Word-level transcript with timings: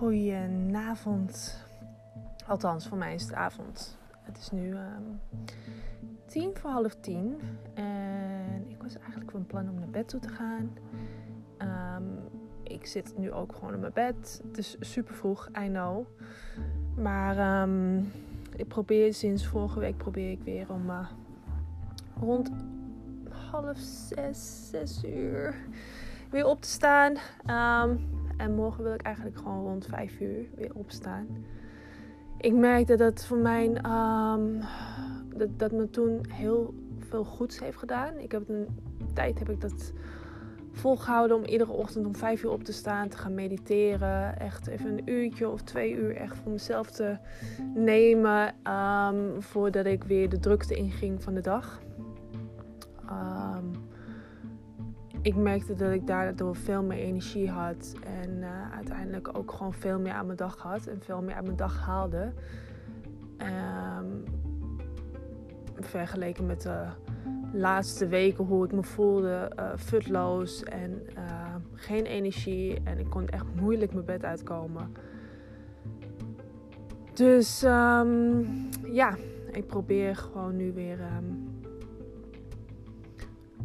Goedenavond. 0.00 1.64
Althans, 2.46 2.88
voor 2.88 2.98
mij 2.98 3.14
is 3.14 3.22
het 3.22 3.32
avond. 3.32 3.98
Het 4.22 4.38
is 4.38 4.50
nu 4.50 4.76
um, 4.76 5.20
tien 6.26 6.56
voor 6.56 6.70
half 6.70 6.94
tien. 6.94 7.40
En 7.74 8.64
ik 8.68 8.82
was 8.82 8.98
eigenlijk 8.98 9.30
van 9.30 9.46
plan 9.46 9.68
om 9.68 9.78
naar 9.78 9.88
bed 9.88 10.08
toe 10.08 10.20
te 10.20 10.28
gaan. 10.28 10.70
Um, 11.58 12.18
ik 12.62 12.86
zit 12.86 13.18
nu 13.18 13.32
ook 13.32 13.54
gewoon 13.54 13.74
in 13.74 13.80
mijn 13.80 13.92
bed. 13.92 14.42
Het 14.48 14.58
is 14.58 14.76
super 14.80 15.14
vroeg, 15.14 15.48
I 15.62 15.66
know. 15.68 16.06
Maar 16.96 17.62
um, 17.62 18.12
ik 18.56 18.68
probeer 18.68 19.14
sinds 19.14 19.46
vorige 19.46 19.78
week 19.78 19.96
probeer 19.96 20.30
ik 20.30 20.42
weer 20.42 20.72
om 20.72 20.90
uh, 20.90 21.10
rond 22.20 22.50
half 23.50 23.78
zes, 23.78 24.68
zes 24.70 25.04
uur 25.04 25.54
weer 26.30 26.44
op 26.44 26.60
te 26.60 26.68
staan. 26.68 27.16
En 28.40 28.54
morgen 28.54 28.84
wil 28.84 28.94
ik 28.94 29.02
eigenlijk 29.02 29.36
gewoon 29.36 29.62
rond 29.62 29.86
5 29.86 30.20
uur 30.20 30.46
weer 30.54 30.70
opstaan. 30.74 31.26
Ik 32.38 32.54
merkte 32.54 32.96
dat 32.96 33.24
voor 33.24 33.36
mij 33.36 33.66
um, 33.66 34.60
dat, 35.36 35.58
dat 35.58 35.72
me 35.72 35.90
toen 35.90 36.20
heel 36.28 36.74
veel 36.98 37.24
goeds 37.24 37.60
heeft 37.60 37.78
gedaan. 37.78 38.18
Ik 38.18 38.32
heb 38.32 38.48
een 38.48 38.66
tijd 39.14 39.38
heb 39.38 39.50
ik 39.50 39.60
dat 39.60 39.92
volgehouden 40.72 41.36
om 41.36 41.44
iedere 41.44 41.72
ochtend 41.72 42.06
om 42.06 42.16
5 42.16 42.42
uur 42.42 42.50
op 42.50 42.64
te 42.64 42.72
staan, 42.72 43.08
te 43.08 43.18
gaan 43.18 43.34
mediteren. 43.34 44.38
Echt 44.38 44.66
even 44.66 44.90
een 44.90 45.10
uurtje 45.10 45.48
of 45.48 45.62
twee 45.62 45.92
uur 45.92 46.16
echt 46.16 46.36
voor 46.36 46.52
mezelf 46.52 46.90
te 46.90 47.16
nemen. 47.74 48.54
Um, 48.72 49.42
voordat 49.42 49.86
ik 49.86 50.04
weer 50.04 50.28
de 50.28 50.38
drukte 50.38 50.74
inging 50.74 51.22
van 51.22 51.34
de 51.34 51.40
dag. 51.40 51.80
Ik 55.22 55.36
merkte 55.36 55.74
dat 55.74 55.92
ik 55.92 56.06
daardoor 56.06 56.56
veel 56.56 56.82
meer 56.82 56.98
energie 56.98 57.50
had. 57.50 57.94
En 58.22 58.30
uh, 58.30 58.74
uiteindelijk 58.74 59.38
ook 59.38 59.52
gewoon 59.52 59.72
veel 59.72 59.98
meer 59.98 60.12
aan 60.12 60.26
mijn 60.26 60.38
dag 60.38 60.56
had. 60.56 60.86
En 60.86 61.00
veel 61.00 61.22
meer 61.22 61.34
aan 61.34 61.44
mijn 61.44 61.56
dag 61.56 61.80
haalde. 61.80 62.32
Um, 63.38 64.24
vergeleken 65.76 66.46
met 66.46 66.62
de 66.62 66.86
laatste 67.52 68.08
weken 68.08 68.44
hoe 68.44 68.64
ik 68.64 68.72
me 68.72 68.82
voelde. 68.82 69.52
Uh, 69.58 69.70
futloos 69.76 70.62
en 70.62 71.02
uh, 71.16 71.54
geen 71.74 72.04
energie. 72.04 72.80
En 72.84 72.98
ik 72.98 73.10
kon 73.10 73.28
echt 73.28 73.46
moeilijk 73.60 73.92
mijn 73.92 74.06
bed 74.06 74.24
uitkomen. 74.24 74.92
Dus 77.14 77.62
um, 77.62 78.46
ja, 78.92 79.16
ik 79.52 79.66
probeer 79.66 80.16
gewoon 80.16 80.56
nu 80.56 80.72
weer 80.72 80.98
um, 81.16 81.48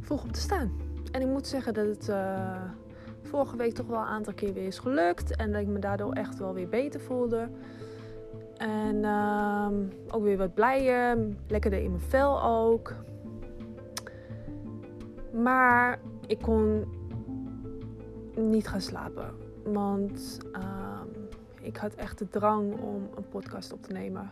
op 0.10 0.32
te 0.32 0.40
staan. 0.40 0.85
En 1.16 1.22
ik 1.22 1.28
moet 1.28 1.48
zeggen 1.48 1.74
dat 1.74 1.86
het 1.86 2.10
uh, 2.10 2.62
vorige 3.22 3.58
week 3.58 3.74
toch 3.74 3.88
wel 3.88 4.00
een 4.00 4.06
aantal 4.06 4.34
keer 4.34 4.54
weer 4.54 4.66
is 4.66 4.80
gelukt. 4.80 5.36
En 5.36 5.52
dat 5.52 5.62
ik 5.62 5.68
me 5.68 5.80
daardoor 5.80 6.14
echt 6.14 6.38
wel 6.38 6.54
weer 6.54 6.70
beter 6.70 7.00
voelde. 7.00 7.50
En 8.58 8.96
uh, 8.96 9.68
ook 10.08 10.24
weer 10.24 10.38
wat 10.38 10.54
blijer. 10.54 11.18
Lekkerder 11.48 11.80
in 11.80 11.90
mijn 11.90 12.02
vel 12.02 12.44
ook. 12.44 12.94
Maar 15.34 16.00
ik 16.28 16.40
kon 16.42 16.86
niet 18.36 18.68
gaan 18.68 18.82
slapen. 18.82 19.30
Want 19.64 20.38
uh, 20.54 21.02
ik 21.62 21.78
had 21.78 21.94
echt 21.94 22.20
de 22.20 22.30
drang 22.30 22.74
om 22.80 23.10
een 23.16 23.28
podcast 23.30 23.74
op 23.74 23.84
te 23.84 23.92
nemen. 23.92 24.32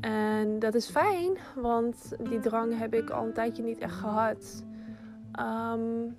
En 0.00 0.58
dat 0.58 0.74
is 0.74 0.88
fijn, 0.88 1.36
want 1.56 2.16
die 2.28 2.40
drang 2.40 2.78
heb 2.78 2.94
ik 2.94 3.10
al 3.10 3.24
een 3.24 3.32
tijdje 3.32 3.62
niet 3.62 3.78
echt 3.78 3.94
gehad. 3.94 4.66
Um, 5.38 6.16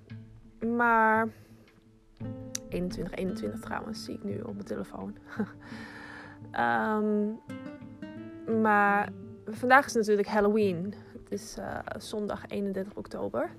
maar 0.74 1.28
21, 2.68 3.14
21 3.14 3.60
trouwens 3.60 4.04
zie 4.04 4.14
ik 4.14 4.24
nu 4.24 4.40
op 4.40 4.54
mijn 4.54 4.64
telefoon. 4.64 5.16
um, 6.58 7.40
maar 8.62 9.12
vandaag 9.44 9.86
is 9.86 9.94
natuurlijk 9.94 10.28
Halloween. 10.28 10.94
Het 11.12 11.32
is 11.32 11.56
uh, 11.58 11.78
zondag 11.98 12.46
31 12.48 12.94
oktober. 12.94 13.50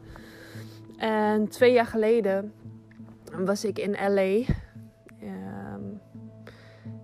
En 0.97 1.47
twee 1.47 1.73
jaar 1.73 1.85
geleden 1.85 2.53
was 3.31 3.66
ik 3.66 3.79
in 3.79 4.13
LA. 4.13 4.53
Um, 5.23 6.01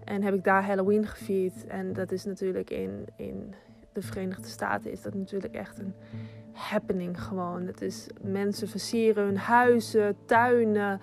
en 0.03 0.23
heb 0.23 0.33
ik 0.33 0.43
daar 0.43 0.65
Halloween 0.65 1.07
gevierd. 1.07 1.67
En 1.67 1.93
dat 1.93 2.11
is 2.11 2.25
natuurlijk 2.25 2.69
in, 2.69 3.05
in 3.15 3.53
de 3.93 4.01
Verenigde 4.01 4.47
Staten 4.47 4.91
is 4.91 5.01
dat 5.01 5.13
natuurlijk 5.13 5.53
echt 5.53 5.79
een 5.79 5.93
happening 6.57 7.23
gewoon. 7.23 7.65
Het 7.65 7.81
is 7.81 8.07
mensen 8.21 8.67
versieren 8.67 9.25
hun 9.25 9.37
huizen, 9.37 10.15
tuinen. 10.25 10.99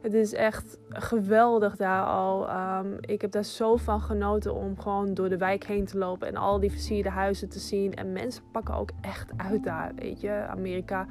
Het 0.00 0.14
is 0.14 0.32
echt 0.32 0.78
geweldig 0.88 1.76
daar 1.76 2.04
al. 2.04 2.50
Um, 2.50 2.96
ik 3.00 3.20
heb 3.20 3.30
daar 3.30 3.44
zo 3.44 3.76
van 3.76 4.00
genoten 4.00 4.54
om 4.54 4.80
gewoon 4.80 5.14
door 5.14 5.28
de 5.28 5.36
wijk 5.36 5.64
heen 5.64 5.84
te 5.84 5.98
lopen 5.98 6.28
en 6.28 6.36
al 6.36 6.60
die 6.60 6.70
versierde 6.70 7.10
huizen 7.10 7.48
te 7.48 7.58
zien. 7.58 7.94
En 7.94 8.12
mensen 8.12 8.42
pakken 8.52 8.74
ook 8.74 8.90
echt 9.00 9.30
uit 9.36 9.64
daar, 9.64 9.92
weet 9.96 10.20
je. 10.20 10.46
Amerika 10.48 11.06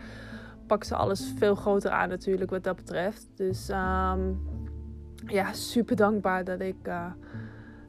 pakt 0.68 0.88
ze 0.88 0.96
alles 0.96 1.34
veel 1.38 1.56
groter 1.56 1.92
aan 1.92 2.10
natuurlijk 2.10 2.50
wat 2.50 2.64
dat 2.64 2.76
betreft. 2.76 3.28
Dus 3.36 3.70
um, 3.70 4.40
ja, 5.26 5.54
super 5.54 5.96
dankbaar 5.96 6.44
dat 6.44 6.60
ik, 6.60 6.88
uh, 6.88 7.06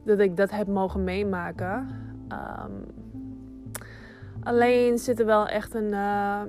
dat 0.05 0.19
ik 0.19 0.37
dat 0.37 0.51
heb 0.51 0.67
mogen 0.67 1.03
meemaken. 1.03 1.87
Um, 2.29 3.02
Alleen 4.43 4.97
zit 4.97 5.19
er 5.19 5.25
wel 5.25 5.47
echt 5.47 5.73
een 5.73 5.91
uh, 5.91 6.41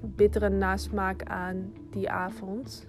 bittere 0.00 0.48
nasmaak 0.48 1.22
aan 1.22 1.72
die 1.90 2.10
avond. 2.10 2.86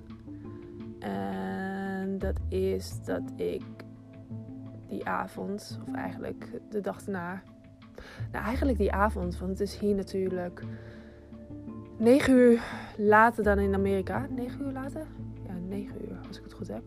En 1.00 2.18
dat 2.18 2.40
is 2.50 3.04
dat 3.04 3.22
ik 3.36 3.64
die 4.88 5.06
avond, 5.08 5.80
of 5.88 5.96
eigenlijk 5.96 6.48
de 6.70 6.82
dag 6.82 7.06
erna. 7.06 7.42
Nou, 8.32 8.46
eigenlijk 8.46 8.78
die 8.78 8.92
avond, 8.92 9.38
want 9.38 9.52
het 9.52 9.60
is 9.60 9.78
hier 9.78 9.96
natuurlijk 9.96 10.62
9 11.98 12.34
uur 12.34 12.62
later 12.98 13.44
dan 13.44 13.60
in 13.60 13.74
Amerika. 13.74 14.28
9 14.30 14.62
uur 14.62 14.72
later? 14.72 15.06
Ja, 15.48 15.54
9 15.68 15.96
uur 16.10 16.18
als 16.28 16.38
ik 16.38 16.44
het 16.44 16.54
goed 16.54 16.68
heb. 16.68 16.84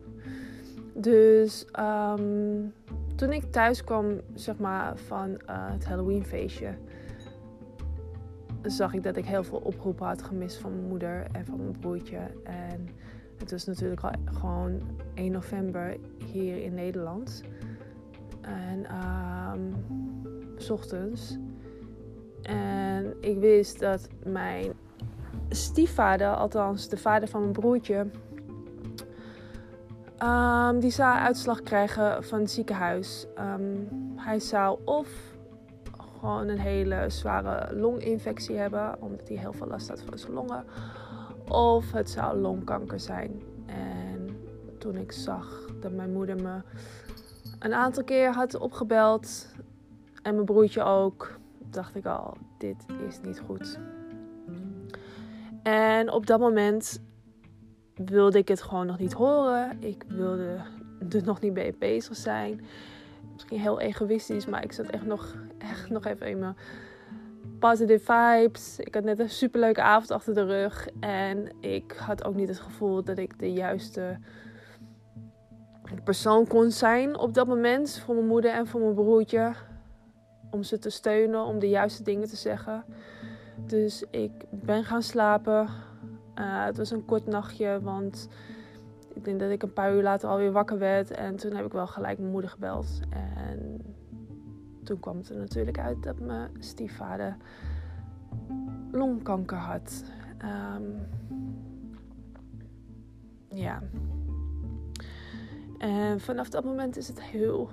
Dus 0.95 1.67
um, 1.81 2.73
toen 3.17 3.33
ik 3.33 3.53
thuis 3.53 3.84
kwam, 3.84 4.21
zeg 4.34 4.59
maar, 4.59 4.97
van 4.97 5.31
uh, 5.31 5.37
het 5.47 5.84
Halloween 5.84 6.25
feestje 6.25 6.75
zag 8.63 8.95
ik 8.95 9.03
dat 9.03 9.17
ik 9.17 9.25
heel 9.25 9.45
veel 9.45 9.59
oproepen 9.59 10.07
had 10.07 10.23
gemist 10.23 10.57
van 10.57 10.75
mijn 10.75 10.89
moeder 10.89 11.27
en 11.33 11.47
van 11.47 11.57
mijn 11.57 11.79
broertje. 11.79 12.19
En 12.45 12.89
het 13.39 13.51
was 13.51 13.65
natuurlijk 13.65 14.03
al 14.03 14.11
gewoon 14.25 14.81
1 15.15 15.33
november 15.33 15.97
hier 16.25 16.63
in 16.63 16.75
Nederland. 16.75 17.43
En 18.41 18.87
um, 19.55 19.75
s 20.57 20.71
ochtends. 20.71 21.37
En 22.43 23.15
ik 23.21 23.39
wist 23.39 23.81
dat 23.81 24.09
mijn 24.25 24.73
stiefvader, 25.49 26.35
althans 26.35 26.89
de 26.89 26.97
vader 26.97 27.29
van 27.29 27.41
mijn 27.41 27.53
broertje, 27.53 28.07
um, 30.23 30.81
die 30.81 30.91
zou 30.91 31.17
uitslag 31.17 31.63
krijgen 31.63 32.25
van 32.25 32.41
het 32.41 32.51
ziekenhuis. 32.51 33.27
Um, 33.39 33.89
hij 34.17 34.39
zou 34.39 34.79
of 34.85 35.28
gewoon 36.19 36.49
een 36.49 36.59
hele 36.59 37.05
zware 37.09 37.77
longinfectie 37.77 38.56
hebben, 38.56 39.03
omdat 39.03 39.29
hij 39.29 39.37
heel 39.37 39.53
veel 39.53 39.67
last 39.67 39.89
had 39.89 40.03
van 40.03 40.19
zijn 40.19 40.33
longen. 40.33 40.65
Of 41.49 41.93
het 41.93 42.11
zou 42.11 42.39
longkanker 42.39 43.01
zijn. 43.01 43.43
En 43.67 44.41
toen 44.78 44.97
ik 44.97 45.12
zag 45.12 45.71
dat 45.81 45.93
mijn 45.93 46.12
moeder 46.12 46.37
me 46.43 46.61
een 47.59 47.75
aantal 47.75 48.05
keer 48.05 48.33
had 48.33 48.59
opgebeld 48.59 49.55
en 50.23 50.34
mijn 50.34 50.47
broertje 50.47 50.83
ook, 50.83 51.39
dacht 51.71 51.95
ik 51.95 52.07
al: 52.07 52.37
dit 52.59 52.87
is 53.09 53.21
niet 53.21 53.41
goed. 53.47 53.78
En 55.62 56.12
op 56.12 56.27
dat 56.27 56.41
moment 56.41 57.03
wilde 57.95 58.39
ik 58.39 58.48
het 58.48 58.63
gewoon 58.63 58.87
nog 58.87 58.98
niet 58.98 59.13
horen. 59.13 59.83
Ik 59.83 60.04
wilde 60.09 60.57
er 61.10 61.25
nog 61.25 61.41
niet 61.41 61.53
mee 61.53 61.75
bezig 61.78 62.16
zijn 62.16 62.60
misschien 63.39 63.61
heel 63.61 63.81
egoïstisch, 63.81 64.47
maar 64.47 64.65
ik 64.65 64.73
zat 64.73 64.87
echt 64.87 65.07
nog, 65.07 65.37
echt 65.59 65.91
nog 65.91 66.05
even 66.05 66.27
in 66.27 66.39
mijn 66.39 66.57
positive 67.59 68.13
vibes. 68.13 68.79
Ik 68.79 68.95
had 68.95 69.05
net 69.05 69.19
een 69.19 69.31
superleuke 69.31 69.83
avond 69.83 70.11
achter 70.11 70.35
de 70.35 70.45
rug. 70.45 70.89
En 71.01 71.53
ik 71.61 71.93
had 71.93 72.25
ook 72.25 72.35
niet 72.35 72.49
het 72.49 72.61
gevoel 72.61 73.05
dat 73.05 73.19
ik 73.19 73.39
de 73.39 73.53
juiste 73.53 74.19
persoon 76.05 76.47
kon 76.47 76.71
zijn 76.71 77.19
op 77.19 77.35
dat 77.35 77.47
moment. 77.47 77.99
Voor 78.05 78.15
mijn 78.15 78.27
moeder 78.27 78.51
en 78.51 78.67
voor 78.67 78.81
mijn 78.81 78.95
broertje. 78.95 79.53
Om 80.51 80.63
ze 80.63 80.79
te 80.79 80.91
steunen, 80.91 81.45
om 81.45 81.59
de 81.59 81.69
juiste 81.69 82.03
dingen 82.03 82.29
te 82.29 82.37
zeggen. 82.37 82.85
Dus 83.67 84.05
ik 84.11 84.33
ben 84.51 84.85
gaan 84.85 85.03
slapen. 85.03 85.69
Uh, 86.35 86.65
het 86.65 86.77
was 86.77 86.91
een 86.91 87.05
kort 87.05 87.27
nachtje, 87.27 87.81
want 87.83 88.29
ik 89.18 89.24
denk 89.24 89.41
dat 89.41 89.50
ik 89.50 89.62
een 89.62 89.72
paar 89.72 89.94
uur 89.94 90.03
later 90.03 90.28
alweer 90.28 90.53
wakker 90.53 90.78
werd. 90.78 91.10
En 91.10 91.36
toen 91.36 91.54
heb 91.54 91.66
ik 91.66 91.72
wel 91.72 91.86
gelijk 91.86 92.18
mijn 92.18 92.30
moeder 92.30 92.50
gebeld. 92.50 93.00
En 93.10 93.80
toen 94.84 95.00
kwam 95.00 95.16
het 95.16 95.28
er 95.28 95.36
natuurlijk 95.36 95.78
uit 95.78 96.03
dat 96.03 96.20
mijn 96.20 96.50
stiefvader 96.59 97.36
longkanker 98.92 99.56
had. 99.56 100.04
Um, 100.76 101.06
ja. 103.48 103.82
En 105.78 106.20
vanaf 106.20 106.48
dat 106.48 106.65
moment 106.65 106.97
is 106.97 107.09
het 107.09 107.22
heel 107.22 107.70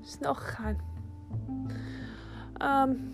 snel 0.00 0.34
gegaan. 0.34 0.76
Um, 2.62 3.12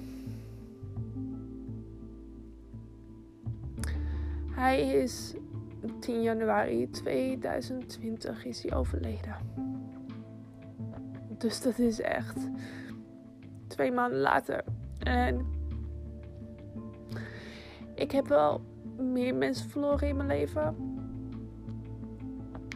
hij 4.50 4.80
is 4.80 5.34
10 6.00 6.22
januari 6.22 6.90
2020 6.90 8.44
is 8.44 8.62
hij 8.62 8.76
overleden. 8.76 9.36
Dus 11.38 11.62
dat 11.62 11.78
is 11.78 12.00
echt 12.00 12.50
twee 13.66 13.92
maanden 13.92 14.20
later. 14.20 14.64
En 14.98 15.46
ik 17.94 18.10
heb 18.10 18.26
wel 18.26 18.60
meer 18.98 19.34
mensen 19.34 19.70
verloren 19.70 20.08
in 20.08 20.16
mijn 20.16 20.28
leven. 20.28 20.74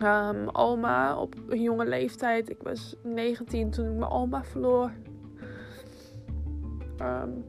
Um, 0.02 0.48
oma 0.48 1.16
op 1.16 1.34
een 1.48 1.62
jonge 1.62 1.86
leeftijd. 1.86 2.50
Ik 2.50 2.62
was 2.62 2.96
19 3.02 3.70
toen 3.70 3.86
ik 3.86 3.98
mijn 3.98 4.10
oma 4.10 4.44
verloor. 4.44 4.92
Um, 7.00 7.44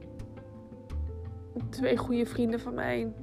twee 1.70 1.98
goede 1.98 2.26
vrienden 2.26 2.60
van 2.60 2.74
mij. 2.74 3.14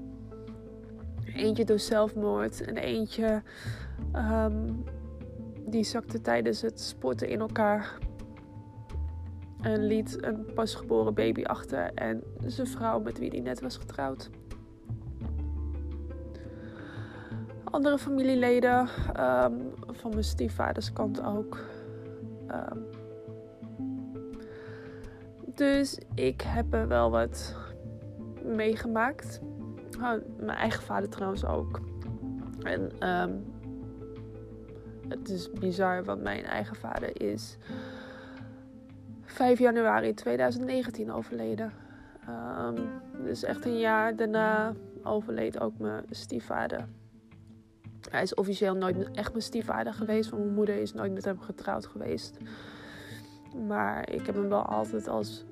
Eentje 1.34 1.64
door 1.64 1.78
zelfmoord 1.78 2.64
en 2.64 2.76
eentje 2.76 3.42
um, 4.16 4.84
die 5.66 5.84
zakte 5.84 6.20
tijdens 6.20 6.60
het 6.62 6.80
sporten 6.80 7.28
in 7.28 7.40
elkaar. 7.40 7.98
En 9.60 9.86
liet 9.86 10.24
een 10.24 10.50
pasgeboren 10.54 11.14
baby 11.14 11.42
achter 11.42 11.94
en 11.94 12.22
zijn 12.46 12.66
vrouw 12.66 13.00
met 13.00 13.18
wie 13.18 13.28
hij 13.28 13.40
net 13.40 13.60
was 13.60 13.76
getrouwd. 13.76 14.30
Andere 17.64 17.98
familieleden, 17.98 18.78
um, 18.80 19.72
van 19.86 20.10
mijn 20.10 20.24
stiefvaders 20.24 20.92
kant 20.92 21.22
ook. 21.22 21.58
Um, 22.50 22.84
dus 25.54 25.98
ik 26.14 26.40
heb 26.40 26.74
er 26.74 26.88
wel 26.88 27.10
wat 27.10 27.56
meegemaakt. 28.44 29.40
Mijn 30.38 30.58
eigen 30.58 30.82
vader 30.82 31.08
trouwens 31.08 31.44
ook. 31.44 31.80
En 32.62 33.08
um, 33.08 33.44
het 35.08 35.28
is 35.28 35.50
bizar, 35.50 36.04
want 36.04 36.22
mijn 36.22 36.44
eigen 36.44 36.76
vader 36.76 37.20
is 37.20 37.56
5 39.24 39.58
januari 39.58 40.14
2019 40.14 41.12
overleden. 41.12 41.72
Um, 42.28 42.74
dus 43.24 43.42
echt 43.42 43.64
een 43.64 43.78
jaar 43.78 44.16
daarna 44.16 44.72
overleed 45.02 45.60
ook 45.60 45.78
mijn 45.78 46.04
stiefvader. 46.10 46.88
Hij 48.10 48.22
is 48.22 48.34
officieel 48.34 48.74
nooit 48.74 49.10
echt 49.10 49.30
mijn 49.30 49.42
stiefvader 49.42 49.92
geweest, 49.92 50.30
want 50.30 50.42
mijn 50.42 50.54
moeder 50.54 50.74
is 50.74 50.92
nooit 50.92 51.12
met 51.12 51.24
hem 51.24 51.40
getrouwd 51.40 51.86
geweest. 51.86 52.38
Maar 53.66 54.10
ik 54.10 54.26
heb 54.26 54.34
hem 54.34 54.48
wel 54.48 54.62
altijd 54.62 55.08
als 55.08 55.44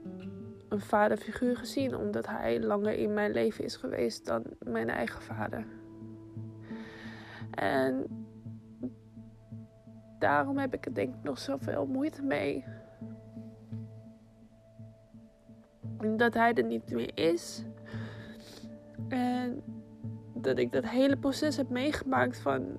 een 0.70 0.80
vaderfiguur 0.80 1.56
gezien, 1.56 1.96
omdat 1.96 2.26
hij 2.26 2.60
langer 2.60 2.92
in 2.92 3.14
mijn 3.14 3.32
leven 3.32 3.64
is 3.64 3.76
geweest 3.76 4.26
dan 4.26 4.44
mijn 4.58 4.88
eigen 4.88 5.22
vader. 5.22 5.66
En 7.50 8.06
daarom 10.18 10.58
heb 10.58 10.74
ik 10.74 10.86
er 10.86 10.94
denk 10.94 11.14
ik 11.14 11.22
nog 11.22 11.38
zoveel 11.38 11.86
moeite 11.86 12.22
mee. 12.22 12.64
Dat 16.16 16.34
hij 16.34 16.54
er 16.54 16.64
niet 16.64 16.90
meer 16.90 17.10
is. 17.14 17.64
En 19.08 19.62
dat 20.34 20.58
ik 20.58 20.72
dat 20.72 20.88
hele 20.88 21.16
proces 21.16 21.56
heb 21.56 21.68
meegemaakt 21.68 22.38
van 22.38 22.78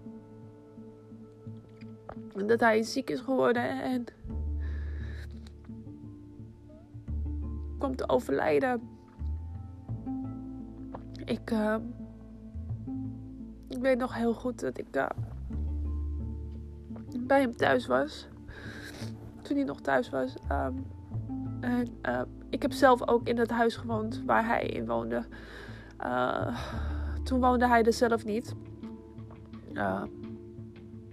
dat 2.45 2.59
hij 2.59 2.83
ziek 2.83 3.09
is 3.09 3.19
geworden 3.19 3.81
en 3.81 4.05
kwam 7.81 7.95
te 7.95 8.09
overlijden. 8.09 8.81
Ik, 11.25 11.51
uh, 11.51 11.75
ik 13.67 13.77
weet 13.77 13.97
nog 13.97 14.15
heel 14.15 14.33
goed 14.33 14.59
dat 14.59 14.77
ik 14.77 14.95
uh, 14.95 15.05
bij 17.19 17.41
hem 17.41 17.55
thuis 17.55 17.87
was. 17.87 18.27
Toen 19.41 19.55
hij 19.55 19.65
nog 19.65 19.81
thuis 19.81 20.09
was. 20.09 20.35
En, 21.59 21.87
uh, 22.05 22.21
ik 22.49 22.61
heb 22.61 22.71
zelf 22.71 23.07
ook 23.07 23.27
in 23.27 23.37
het 23.37 23.49
huis 23.49 23.75
gewoond 23.75 24.23
waar 24.25 24.45
hij 24.45 24.65
in 24.65 24.85
woonde. 24.87 25.25
toen 27.23 27.39
woonde 27.39 27.67
hij 27.67 27.83
er 27.83 27.93
zelf 27.93 28.25
niet. 28.25 28.55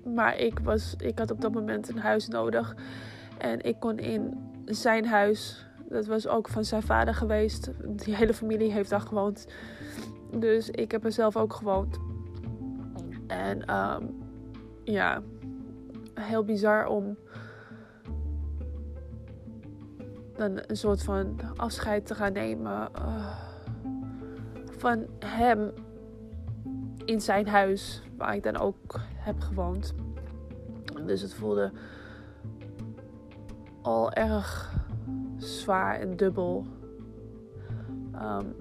maar 0.05 0.37
ik, 0.37 0.59
was, 0.59 0.95
ik 0.99 1.19
had 1.19 1.31
op 1.31 1.41
dat 1.41 1.53
moment 1.53 1.89
een 1.89 1.99
huis 1.99 2.29
nodig. 2.29 2.77
En 3.39 3.61
ik 3.61 3.81
kon 3.81 3.99
in 3.99 4.51
zijn 4.65 5.07
huis 5.07 5.68
dat 5.89 6.07
was 6.07 6.27
ook 6.27 6.49
van 6.49 6.65
zijn 6.65 6.83
vader 6.83 7.15
geweest. 7.15 7.71
Die 7.85 8.15
hele 8.15 8.35
familie 8.35 8.73
heeft 8.73 8.91
daar 8.91 9.01
gewoond. 9.01 9.47
Dus 10.31 10.71
ik 10.71 10.91
heb 10.91 11.05
er 11.05 11.13
zelf 11.13 11.37
ook 11.37 11.53
gewoond. 11.53 11.99
En 13.27 13.75
um, 13.75 14.17
ja, 14.85 15.23
heel 16.15 16.45
bizar 16.45 16.87
om 16.87 17.17
dan 20.37 20.61
een 20.67 20.77
soort 20.77 21.03
van 21.03 21.41
afscheid 21.57 22.07
te 22.07 22.15
gaan 22.15 22.33
nemen 22.33 22.89
uh, 22.99 23.37
van 24.79 25.07
hem 25.19 25.73
in 27.05 27.21
zijn 27.21 27.49
huis, 27.49 28.03
waar 28.17 28.35
ik 28.35 28.43
dan 28.43 28.57
ook 28.57 29.01
heb 29.15 29.41
gewoond. 29.41 29.95
Dus 31.07 31.21
het 31.21 31.35
voelde 31.35 31.73
al 33.83 34.13
erg 34.13 34.78
zwaar 35.39 36.01
en 36.01 36.17
dubbel. 36.17 36.67
Um, 38.15 38.55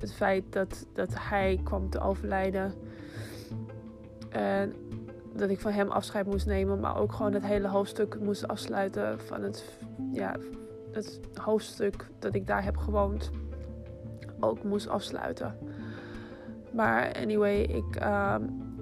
het 0.00 0.12
feit 0.12 0.44
dat, 0.50 0.86
dat 0.92 1.08
hij 1.14 1.60
kwam 1.64 1.90
te 1.90 2.00
overlijden. 2.00 2.72
En 4.30 4.72
dat 5.34 5.50
ik 5.50 5.60
van 5.60 5.72
hem 5.72 5.88
afscheid 5.88 6.26
moest 6.26 6.46
nemen. 6.46 6.80
Maar 6.80 6.96
ook 6.96 7.12
gewoon 7.12 7.32
het 7.32 7.44
hele 7.44 7.68
hoofdstuk 7.68 8.20
moest 8.20 8.48
afsluiten 8.48 9.20
van 9.20 9.42
het, 9.42 9.78
ja, 10.12 10.36
het 10.92 11.20
hoofdstuk 11.34 12.06
dat 12.18 12.34
ik 12.34 12.46
daar 12.46 12.64
heb 12.64 12.76
gewoond. 12.76 13.30
Ook 14.40 14.62
moest 14.62 14.88
afsluiten. 14.88 15.58
Maar 16.72 17.12
anyway, 17.12 17.60
ik, 17.60 18.04
um, 18.04 18.76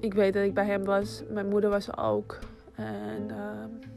ik 0.00 0.14
weet 0.14 0.32
dat 0.32 0.44
ik 0.44 0.54
bij 0.54 0.66
hem 0.66 0.84
was. 0.84 1.22
Mijn 1.30 1.48
moeder 1.48 1.70
was 1.70 1.88
er 1.88 1.98
ook. 1.98 2.38
En... 2.74 3.28
Uh, 3.28 3.92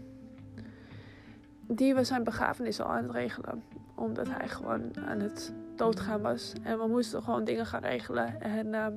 die 1.68 1.96
was 1.96 2.08
zijn 2.08 2.24
begrafenis 2.24 2.82
al 2.82 2.88
aan 2.88 3.04
het 3.04 3.12
regelen. 3.12 3.64
Omdat 3.96 4.28
hij 4.30 4.48
gewoon 4.48 4.98
aan 5.08 5.20
het 5.20 5.54
doodgaan 5.76 6.22
was. 6.22 6.54
En 6.64 6.78
we 6.80 6.88
moesten 6.88 7.24
gewoon 7.24 7.44
dingen 7.44 7.66
gaan 7.66 7.82
regelen. 7.82 8.42
En 8.42 8.68
uh, 8.68 8.88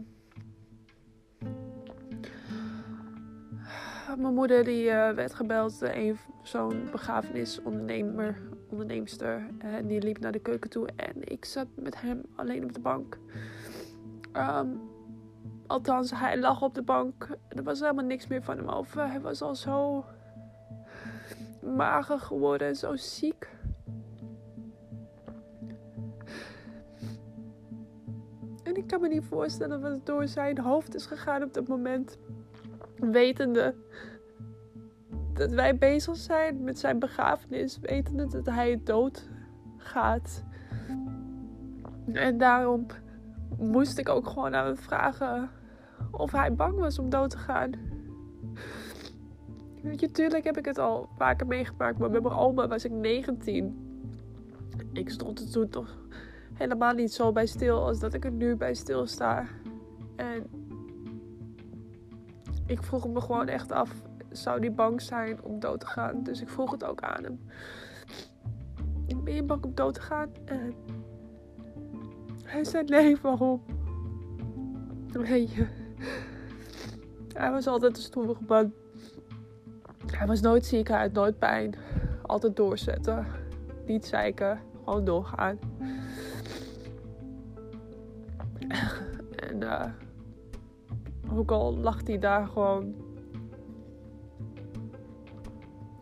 mijn 4.19 4.35
moeder 4.35 4.65
die 4.65 4.85
uh, 4.85 5.11
werd 5.11 5.35
gebeld. 5.35 5.81
een 5.81 6.19
zo'n 6.43 6.89
begrafenisondernemer, 6.91 8.37
onderneemster. 8.69 9.47
En 9.59 9.87
die 9.87 10.03
liep 10.03 10.19
naar 10.19 10.33
de 10.33 10.39
keuken 10.39 10.71
toe. 10.71 10.89
En 10.97 11.33
ik 11.33 11.45
zat 11.45 11.67
met 11.75 12.01
hem 12.01 12.23
alleen 12.37 12.65
op 12.65 12.73
de 12.73 12.81
bank. 12.81 13.19
Um, 14.33 14.81
althans, 15.67 16.11
hij 16.11 16.39
lag 16.39 16.63
op 16.63 16.75
de 16.75 16.83
bank. 16.83 17.29
Er 17.49 17.63
was 17.63 17.81
helemaal 17.81 18.05
niks 18.05 18.27
meer 18.27 18.43
van 18.43 18.57
hem 18.57 18.69
over. 18.69 19.09
Hij 19.09 19.21
was 19.21 19.43
al 19.43 19.55
zo 19.55 20.05
mager 21.63 22.19
geworden 22.19 22.69
en 22.69 22.77
zo 22.77 22.97
ziek. 22.97 23.51
En 28.63 28.77
ik 28.77 28.87
kan 28.87 29.01
me 29.01 29.09
niet 29.09 29.25
voorstellen 29.25 29.81
wat 29.81 30.07
door 30.07 30.29
zijn 30.29 30.59
hoofd 30.59 30.95
is 30.95 31.07
gegaan 31.07 31.43
op 31.43 31.55
dat 31.55 31.69
moment. 31.69 32.19
Wetende 32.97 33.75
dat 35.33 35.51
wij 35.51 35.79
bezig 35.79 36.17
zijn 36.17 36.65
met 36.65 36.79
zijn 36.79 36.99
begrafenis. 36.99 37.79
Wetende 37.79 38.27
dat 38.27 38.47
hij 38.47 38.81
dood 38.85 39.29
gaat. 39.77 40.45
En 42.13 42.39
daarom 42.39 42.87
moest 43.59 43.99
ik 43.99 44.09
ook 44.09 44.27
gewoon 44.27 44.55
aan 44.55 44.67
hem 44.67 44.77
vragen 44.77 45.51
of 46.11 46.33
hij 46.33 46.55
bang 46.55 46.79
was 46.79 46.99
om 46.99 47.11
dood 47.11 47.31
te 47.31 47.39
gaan. 47.39 47.73
Weet 49.83 50.15
tuurlijk 50.15 50.45
heb 50.45 50.57
ik 50.57 50.65
het 50.65 50.79
al 50.79 51.09
vaker 51.17 51.47
meegemaakt, 51.47 51.99
maar 51.99 52.11
met 52.11 52.23
mijn 52.23 52.35
oma 52.35 52.69
was 52.69 52.85
ik 52.85 52.91
19. 52.91 53.89
Ik 54.93 55.11
stond 55.11 55.41
er 55.41 55.51
toen 55.51 55.69
toch 55.69 55.99
helemaal 56.55 56.95
niet 56.95 57.13
zo 57.13 57.33
bij 57.33 57.47
stil 57.47 57.87
als 57.87 58.01
dat 58.01 58.15
ik 58.15 58.25
er 58.25 58.33
nu 58.33 58.57
bij 58.57 58.75
stil 58.75 59.07
sta. 59.07 59.47
En 60.17 60.47
ik 62.67 62.83
vroeg 62.83 63.09
me 63.09 63.21
gewoon 63.21 63.49
echt 63.49 63.73
af, 63.73 64.03
zou 64.31 64.61
die 64.61 64.71
bang 64.71 65.03
zijn 65.03 65.43
om 65.43 65.61
dood 65.61 65.81
te 65.81 65.87
gaan? 65.87 66.23
Dus 66.23 66.41
ik 66.41 66.49
vroeg 66.49 66.71
het 66.71 66.85
ook 66.85 67.01
aan 67.01 67.25
hem. 67.25 67.41
Ben 69.25 69.35
je 69.35 69.43
bang 69.43 69.65
om 69.65 69.75
dood 69.75 69.95
te 69.95 70.01
gaan? 70.01 70.31
En 70.45 70.75
hij 72.45 72.65
zei 72.65 72.85
nee, 72.85 73.17
waarom? 73.23 73.63
Weet 75.13 75.53
je 75.53 75.67
Hij 77.33 77.51
was 77.51 77.67
altijd 77.67 77.97
een 77.97 78.03
stoere 78.03 78.37
man. 78.47 78.73
Hij 80.17 80.27
was 80.27 80.41
nooit 80.41 80.67
ziek, 80.67 80.89
hij 80.89 81.01
had 81.01 81.13
nooit 81.13 81.39
pijn. 81.39 81.75
Altijd 82.23 82.57
doorzetten. 82.57 83.27
Niet 83.87 84.07
zeiken, 84.07 84.61
gewoon 84.85 85.05
doorgaan. 85.05 85.59
en 89.51 89.61
uh, 89.61 89.87
ook 91.33 91.51
al 91.51 91.77
lag 91.77 92.07
hij 92.07 92.19
daar 92.19 92.47
gewoon 92.47 92.95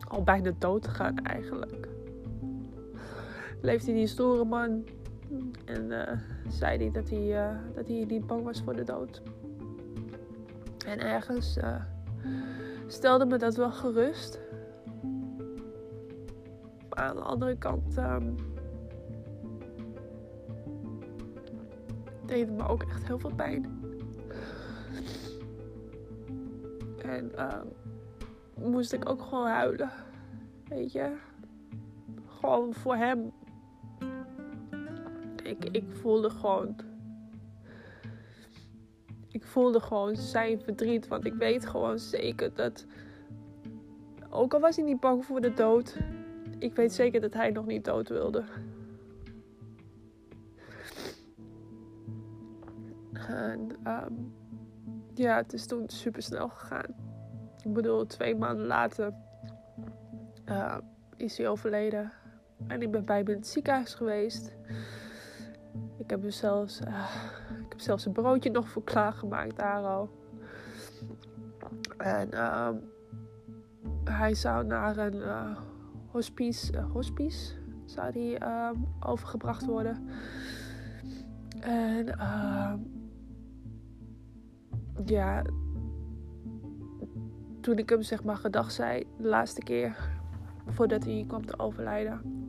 al 0.07 0.23
bijna 0.23 0.51
dood 0.57 0.81
te 0.81 0.89
gaan 0.89 1.17
eigenlijk. 1.17 1.87
Leefde 3.61 3.91
hij 3.91 3.99
die 3.99 4.07
stoere 4.07 4.45
man 4.45 4.83
en 5.65 5.85
uh, 5.91 6.11
zei 6.47 6.77
hij 6.77 6.91
dat 6.91 7.09
hij, 7.09 7.51
uh, 7.51 7.57
dat 7.75 7.87
hij 7.87 8.05
niet 8.07 8.27
bang 8.27 8.43
was 8.43 8.61
voor 8.61 8.75
de 8.75 8.83
dood. 8.83 9.21
En 10.85 10.99
ergens 10.99 11.57
stelde 12.91 13.25
me 13.25 13.37
dat 13.37 13.55
wel 13.55 13.71
gerust. 13.71 14.39
Maar 16.89 17.07
aan 17.07 17.15
de 17.15 17.21
andere 17.21 17.57
kant 17.57 17.97
um, 17.97 18.35
deed 22.25 22.47
het 22.47 22.57
me 22.57 22.67
ook 22.67 22.83
echt 22.83 23.07
heel 23.07 23.19
veel 23.19 23.33
pijn. 23.35 23.77
En 27.01 27.31
uh, 27.35 27.61
moest 28.55 28.93
ik 28.93 29.09
ook 29.09 29.21
gewoon 29.21 29.47
huilen. 29.47 29.89
Weet 30.67 30.91
je? 30.91 31.15
Gewoon 32.25 32.73
voor 32.73 32.95
hem. 32.95 33.31
Ik, 35.43 35.65
ik 35.71 35.83
voelde 35.91 36.29
gewoon. 36.29 36.75
Ik 39.39 39.45
voelde 39.45 39.79
gewoon 39.79 40.15
zijn 40.15 40.61
verdriet. 40.61 41.07
Want 41.07 41.25
ik 41.25 41.33
weet 41.33 41.65
gewoon 41.65 41.99
zeker 41.99 42.53
dat. 42.53 42.85
Ook 44.29 44.53
al 44.53 44.59
was 44.59 44.75
hij 44.75 44.85
niet 44.85 44.99
bang 44.99 45.25
voor 45.25 45.41
de 45.41 45.53
dood. 45.53 45.97
Ik 46.57 46.75
weet 46.75 46.93
zeker 46.93 47.21
dat 47.21 47.33
hij 47.33 47.51
nog 47.51 47.65
niet 47.65 47.85
dood 47.85 48.09
wilde. 48.09 48.43
En 53.13 53.69
um, 53.87 54.33
ja, 55.13 55.35
het 55.35 55.53
is 55.53 55.65
toen 55.65 55.89
super 55.89 56.21
snel 56.21 56.49
gegaan. 56.49 56.95
Ik 57.63 57.73
bedoel, 57.73 58.05
twee 58.05 58.35
maanden 58.35 58.65
later 58.65 59.13
uh, 60.45 60.77
is 61.15 61.37
hij 61.37 61.47
overleden. 61.47 62.11
En 62.67 62.81
ik 62.81 62.91
ben 62.91 63.05
bij 63.05 63.17
hem 63.17 63.27
in 63.27 63.35
het 63.35 63.47
ziekenhuis 63.47 63.93
geweest. 63.93 64.53
Ik 65.97 66.09
heb, 66.09 66.23
zelfs, 66.27 66.81
uh, 66.81 67.15
ik 67.58 67.58
zelfs 67.81 68.05
een 68.05 68.11
broodje 68.11 68.51
nog 68.51 68.69
voor 68.69 68.83
klaargemaakt 68.83 69.57
daar 69.57 69.83
al. 69.83 70.09
En 71.97 72.29
uh, 72.33 72.69
hij 74.03 74.33
zou 74.33 74.65
naar 74.65 74.97
een 74.97 75.15
uh, 75.15 75.57
hospice, 76.07 76.81
hospice 76.81 77.53
zou 77.85 78.11
die, 78.11 78.37
ehm, 78.37 78.75
overgebracht 78.99 79.65
worden. 79.65 80.07
En 81.59 82.19
ehm, 82.19 82.79
ja, 85.05 85.43
toen 87.61 87.77
ik 87.77 87.89
hem 87.89 88.01
zeg 88.01 88.23
maar 88.23 88.37
gedag 88.37 88.71
zei, 88.71 89.03
de 89.17 89.27
laatste 89.27 89.61
keer 89.61 90.17
voordat 90.67 91.03
hij 91.03 91.23
kwam 91.27 91.45
te 91.45 91.59
overlijden. 91.59 92.47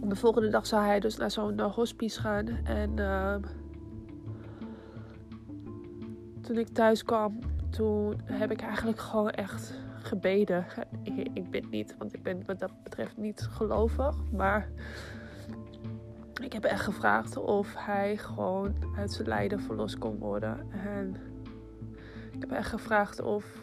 De 0.00 0.16
volgende 0.16 0.48
dag 0.48 0.66
zou 0.66 0.84
hij 0.84 1.00
dus 1.00 1.16
naar 1.16 1.30
zo'n 1.30 1.58
uh, 1.58 1.74
hospice 1.74 2.20
gaan. 2.20 2.46
En 2.64 2.98
toen 6.42 6.58
ik 6.58 6.68
thuis 6.68 7.04
kwam, 7.04 7.38
toen 7.70 8.20
heb 8.24 8.50
ik 8.50 8.60
eigenlijk 8.60 9.00
gewoon 9.00 9.30
echt 9.30 9.74
gebeden. 10.02 10.66
Ik, 11.02 11.28
ik 11.34 11.50
bid 11.50 11.70
niet, 11.70 11.94
want 11.98 12.14
ik 12.14 12.22
ben 12.22 12.42
wat 12.46 12.58
dat 12.58 12.82
betreft 12.82 13.16
niet 13.16 13.42
gelovig. 13.50 14.16
Maar 14.32 14.68
ik 16.42 16.52
heb 16.52 16.64
echt 16.64 16.84
gevraagd 16.84 17.36
of 17.36 17.74
hij 17.76 18.16
gewoon 18.16 18.74
uit 18.96 19.12
zijn 19.12 19.28
lijden 19.28 19.60
verlost 19.60 19.98
kon 19.98 20.18
worden. 20.18 20.70
En 20.70 21.16
ik 22.32 22.40
heb 22.40 22.50
echt 22.50 22.68
gevraagd 22.68 23.20
of. 23.20 23.60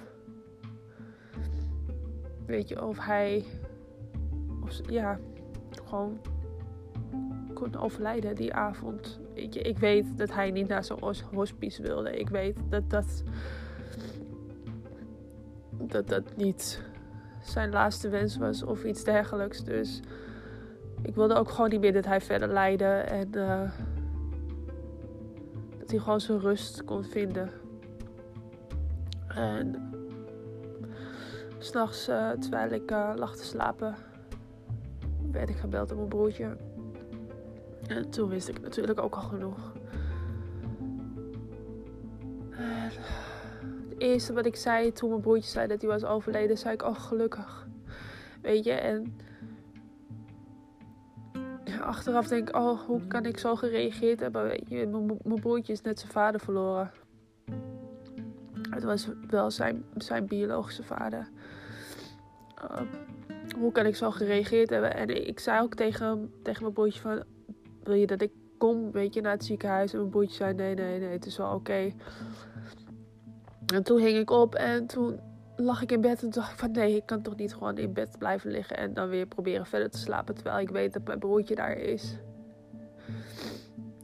Weet 2.46 2.68
je, 2.68 2.86
of 2.86 3.06
hij. 3.06 3.46
Of, 4.64 4.90
ja, 4.90 5.20
gewoon 5.86 6.20
kon 7.54 7.76
overlijden 7.76 8.36
die 8.36 8.54
avond. 8.54 9.20
Ik 9.42 9.78
weet 9.78 10.18
dat 10.18 10.34
hij 10.34 10.52
niet 10.52 10.68
naar 10.68 10.84
zo'n 10.84 11.14
hospice 11.34 11.82
wilde. 11.82 12.20
Ik 12.20 12.30
weet 12.30 12.58
dat 12.70 12.90
dat. 12.90 13.24
Dat 15.82 16.08
dat 16.08 16.36
niet 16.36 16.82
zijn 17.42 17.70
laatste 17.70 18.10
wens 18.10 18.38
was 18.38 18.64
of 18.64 18.84
iets 18.84 19.04
dergelijks. 19.04 19.64
Dus 19.64 20.02
ik 21.02 21.16
wilde 21.16 21.36
ook 21.36 21.50
gewoon 21.50 21.70
niet 21.70 21.80
meer 21.80 21.94
dat 21.94 22.06
hij 22.06 22.22
verder 22.22 22.48
lijde 22.48 22.86
en 22.86 23.28
uh, 23.36 23.72
dat 25.80 25.90
hij 25.90 26.00
gewoon 26.00 26.22
zijn 26.22 26.40
rust 26.40 26.84
kon 26.84 27.04
vinden. 27.04 27.50
En 29.28 29.92
s'nachts, 31.58 32.10
uh, 32.10 32.30
terwijl 32.30 32.72
ik 32.72 32.92
uh, 32.92 33.12
lag 33.16 33.36
te 33.36 33.46
slapen, 33.46 33.96
werd 35.32 35.50
ik 35.50 35.58
gebeld 35.58 35.88
door 35.88 35.98
mijn 35.98 36.10
broertje. 36.10 36.58
En 37.90 38.10
toen 38.10 38.30
wist 38.30 38.48
ik 38.48 38.62
natuurlijk 38.62 39.00
ook 39.00 39.16
al 39.16 39.22
genoeg. 39.22 39.74
En 42.50 42.92
het 43.90 43.98
eerste 43.98 44.34
wat 44.34 44.46
ik 44.46 44.56
zei 44.56 44.92
toen 44.92 45.10
mijn 45.10 45.22
broertje 45.22 45.50
zei 45.50 45.68
dat 45.68 45.82
hij 45.82 45.90
was 45.90 46.06
overleden, 46.06 46.58
zei 46.58 46.74
ik: 46.74 46.84
Oh, 46.84 47.00
gelukkig. 47.00 47.68
Weet 48.42 48.64
je, 48.64 48.72
en 48.72 49.16
achteraf 51.82 52.28
denk 52.28 52.50
ik, 52.50 52.56
oh, 52.56 52.80
hoe 52.80 53.08
kan 53.08 53.26
ik 53.26 53.38
zo 53.38 53.56
gereageerd 53.56 54.20
hebben? 54.20 54.44
Weet 54.44 54.66
je, 54.68 54.88
mijn 55.24 55.40
broertje 55.40 55.74
is 55.74 55.82
net 55.82 56.00
zijn 56.00 56.12
vader 56.12 56.40
verloren. 56.40 56.92
Het 58.70 58.84
was 58.84 59.08
wel 59.28 59.52
zijn, 59.52 59.84
zijn 59.98 60.26
biologische 60.26 60.84
vader. 60.84 61.30
Uh, 62.64 62.82
hoe 63.60 63.72
kan 63.72 63.86
ik 63.86 63.96
zo 63.96 64.12
gereageerd 64.12 64.70
hebben? 64.70 64.96
En 64.96 65.28
ik 65.28 65.40
zei 65.40 65.62
ook 65.62 65.76
tegen, 65.76 66.34
tegen 66.42 66.62
mijn 66.62 66.74
broertje 66.74 67.00
van, 67.02 67.24
wil 67.90 67.98
je 67.98 68.08
dat 68.08 68.22
ik 68.22 68.32
kom, 68.58 68.92
weet 68.92 69.14
je, 69.14 69.22
naar 69.22 69.32
het 69.32 69.46
ziekenhuis? 69.46 69.92
En 69.94 70.00
mijn 70.00 70.10
broertje 70.10 70.36
zei, 70.36 70.54
nee, 70.54 70.76
nee, 70.76 71.00
nee, 71.00 71.10
het 71.10 71.26
is 71.26 71.38
wel 71.38 71.54
oké. 71.54 71.92
En 73.74 73.84
toen 73.84 74.00
hing 74.00 74.18
ik 74.18 74.30
op 74.30 74.56
en 74.56 74.88
toen 74.88 75.20
lag 75.56 75.82
ik 75.82 75.92
in 75.92 76.02
bed 76.02 76.24
en 76.24 76.30
dacht 76.30 76.52
ik 76.52 76.60
van 76.60 76.72
nee, 76.72 76.96
ik 76.96 77.06
kan 77.06 77.22
toch 77.22 77.36
niet 77.36 77.54
gewoon 77.54 77.78
in 77.78 77.94
bed 77.94 78.16
blijven 78.18 78.52
liggen 78.52 78.78
en 78.78 78.94
dan 78.94 79.10
weer 79.10 79.26
proberen 79.26 79.66
verder 79.66 79.90
te 79.90 79.98
slapen 79.98 80.36
terwijl 80.36 80.60
ik 80.60 80.70
weet 80.70 80.94
dat 80.94 81.08
mijn 81.08 81.20
broertje 81.20 81.56
daar 81.56 81.78
is. 81.78 82.18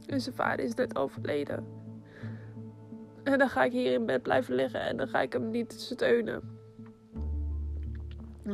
En 0.06 0.20
zijn 0.20 0.34
vader 0.34 0.64
is 0.64 0.74
net 0.74 0.96
overleden. 0.96 1.66
En 3.22 3.38
dan 3.38 3.48
ga 3.48 3.64
ik 3.64 3.72
hier 3.72 3.92
in 3.92 4.06
bed 4.06 4.22
blijven 4.22 4.54
liggen 4.54 4.80
en 4.80 4.96
dan 4.96 5.08
ga 5.08 5.20
ik 5.20 5.32
hem 5.32 5.50
niet 5.50 5.72
steunen. 5.72 6.42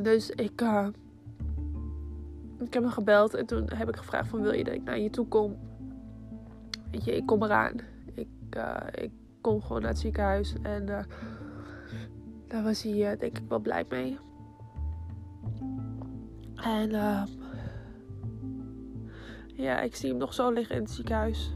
Dus 0.02 0.30
ik, 0.30 0.60
uh, 0.60 0.88
ik 2.66 2.74
heb 2.74 2.82
hem 2.82 2.92
gebeld 2.92 3.34
en 3.34 3.46
toen 3.46 3.68
heb 3.74 3.88
ik 3.88 3.96
gevraagd 3.96 4.28
van 4.28 4.42
wil 4.42 4.52
je 4.52 4.64
dat 4.64 4.74
ik 4.74 4.84
naar 4.84 4.98
je 4.98 5.10
toe 5.10 5.28
kom. 5.28 5.56
Weet 6.90 7.04
je, 7.04 7.16
ik 7.16 7.26
kom 7.26 7.42
eraan. 7.42 7.74
Ik, 8.14 8.28
uh, 8.56 8.76
ik 8.90 9.10
kom 9.40 9.62
gewoon 9.62 9.80
naar 9.80 9.90
het 9.90 10.00
ziekenhuis 10.00 10.54
en... 10.62 10.82
Uh, 10.88 11.02
daar 12.46 12.62
was 12.62 12.82
hij 12.82 13.12
uh, 13.12 13.18
denk 13.18 13.38
ik 13.38 13.48
wel 13.48 13.58
blij 13.58 13.84
mee. 13.88 14.18
En 16.54 16.90
ja, 19.62 19.80
ik 19.80 19.94
zie 19.94 20.08
hem 20.08 20.18
nog 20.18 20.34
zo 20.34 20.50
liggen 20.50 20.76
in 20.76 20.82
het 20.82 20.90
ziekenhuis. 20.90 21.52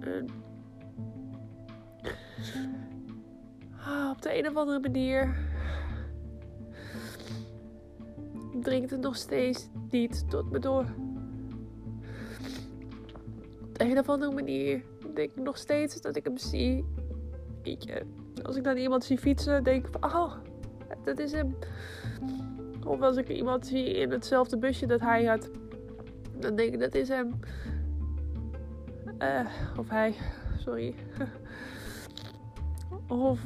En, 0.00 0.26
ah, 3.86 4.10
op 4.10 4.22
de 4.22 4.38
een 4.38 4.48
of 4.48 4.56
andere 4.56 4.80
manier 4.80 5.36
dringt 8.64 8.90
het 8.90 9.00
nog 9.00 9.16
steeds 9.16 9.68
niet 9.90 10.30
tot 10.30 10.50
me 10.50 10.58
door. 10.58 10.84
Op 13.62 13.80
een 13.80 13.98
of 13.98 14.08
andere 14.08 14.32
manier 14.32 14.82
denk 15.14 15.30
ik 15.30 15.42
nog 15.42 15.58
steeds 15.58 16.00
dat 16.00 16.16
ik 16.16 16.24
hem 16.24 16.38
zie. 16.38 16.84
Als 18.42 18.56
ik 18.56 18.64
dan 18.64 18.76
iemand 18.76 19.04
zie 19.04 19.18
fietsen, 19.18 19.64
denk 19.64 19.86
ik 19.86 19.92
van, 19.92 20.14
oh, 20.14 20.34
dat 21.02 21.18
is 21.18 21.32
hem. 21.32 21.56
Of 22.84 23.00
als 23.00 23.16
ik 23.16 23.28
iemand 23.28 23.66
zie 23.66 23.84
in 23.84 24.10
hetzelfde 24.10 24.58
busje 24.58 24.86
dat 24.86 25.00
hij 25.00 25.24
had, 25.24 25.50
dan 26.38 26.56
denk 26.56 26.72
ik, 26.72 26.80
dat 26.80 26.94
is 26.94 27.08
hem. 27.08 27.40
Uh, 29.18 29.46
of 29.78 29.88
hij, 29.88 30.14
sorry. 30.58 30.94
of 33.08 33.40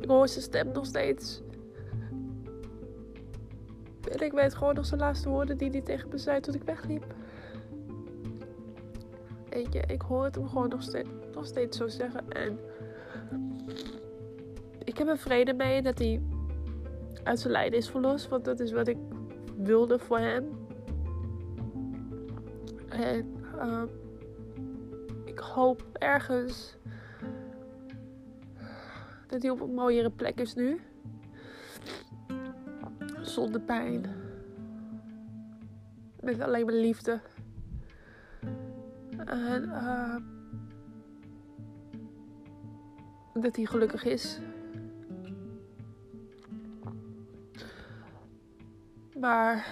ik 0.00 0.08
hoor 0.08 0.28
zijn 0.28 0.44
stem 0.44 0.72
nog 0.72 0.86
steeds. 0.86 1.42
En 4.10 4.24
ik 4.24 4.32
weet 4.32 4.54
gewoon 4.54 4.74
nog 4.74 4.86
zijn 4.86 5.00
laatste 5.00 5.28
woorden 5.28 5.58
die 5.58 5.70
hij 5.70 5.80
tegen 5.80 6.08
me 6.08 6.18
zei 6.18 6.40
toen 6.40 6.54
ik 6.54 6.62
wegliep. 6.62 7.04
Weet 9.48 9.72
je, 9.72 9.82
ik 9.86 10.02
hoor 10.02 10.24
het 10.24 10.34
hem 10.34 10.48
gewoon 10.48 10.68
nog 10.68 10.82
steeds, 10.82 11.08
nog 11.34 11.46
steeds 11.46 11.76
zo 11.76 11.88
zeggen. 11.88 12.28
En 12.28 12.58
ik 14.84 14.98
heb 14.98 15.08
er 15.08 15.18
vrede 15.18 15.52
mee 15.52 15.82
dat 15.82 15.98
hij 15.98 16.22
uit 17.22 17.40
zijn 17.40 17.52
lijden 17.52 17.78
is 17.78 17.90
verlost. 17.90 18.28
Want 18.28 18.44
dat 18.44 18.60
is 18.60 18.72
wat 18.72 18.88
ik 18.88 18.96
wilde 19.56 19.98
voor 19.98 20.18
hem. 20.18 20.66
En 22.88 23.34
uh, 23.56 23.82
ik 25.24 25.38
hoop 25.38 25.82
ergens 25.92 26.76
dat 29.26 29.42
hij 29.42 29.50
op 29.50 29.60
een 29.60 29.74
mooiere 29.74 30.10
plek 30.10 30.40
is 30.40 30.54
nu. 30.54 30.80
Zonder 33.30 33.60
pijn. 33.60 34.06
Met 36.20 36.40
alleen 36.40 36.64
maar 36.64 36.74
liefde. 36.74 37.20
En 39.26 39.62
uh, 39.64 40.16
dat 43.42 43.56
hij 43.56 43.64
gelukkig 43.64 44.04
is. 44.04 44.40
Maar. 49.18 49.66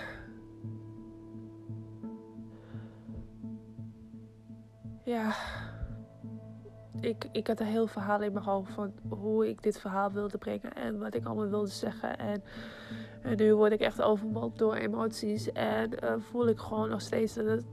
Ja. 5.05 5.35
Ik, 7.01 7.29
ik 7.33 7.47
had 7.47 7.61
een 7.61 7.67
heel 7.67 7.87
verhaal 7.87 8.23
in 8.23 8.33
mijn 8.33 8.45
hoofd 8.45 8.73
van 8.73 8.93
hoe 9.09 9.49
ik 9.49 9.63
dit 9.63 9.81
verhaal 9.81 10.13
wilde 10.13 10.39
brengen 10.39 10.73
en 10.73 10.99
wat 10.99 11.15
ik 11.15 11.25
allemaal 11.25 11.49
wilde 11.49 11.71
zeggen. 11.71 12.19
En, 12.19 12.43
en 13.29 13.37
nu 13.37 13.55
word 13.55 13.73
ik 13.73 13.81
echt 13.81 14.03
overmand 14.03 14.59
door 14.59 14.75
emoties. 14.75 15.53
En 15.53 15.91
uh, 16.05 16.13
voel 16.19 16.49
ik 16.49 16.59
gewoon 16.59 16.89
nog 16.89 17.01
steeds 17.01 17.35
dat 17.35 17.47
het, 17.47 17.65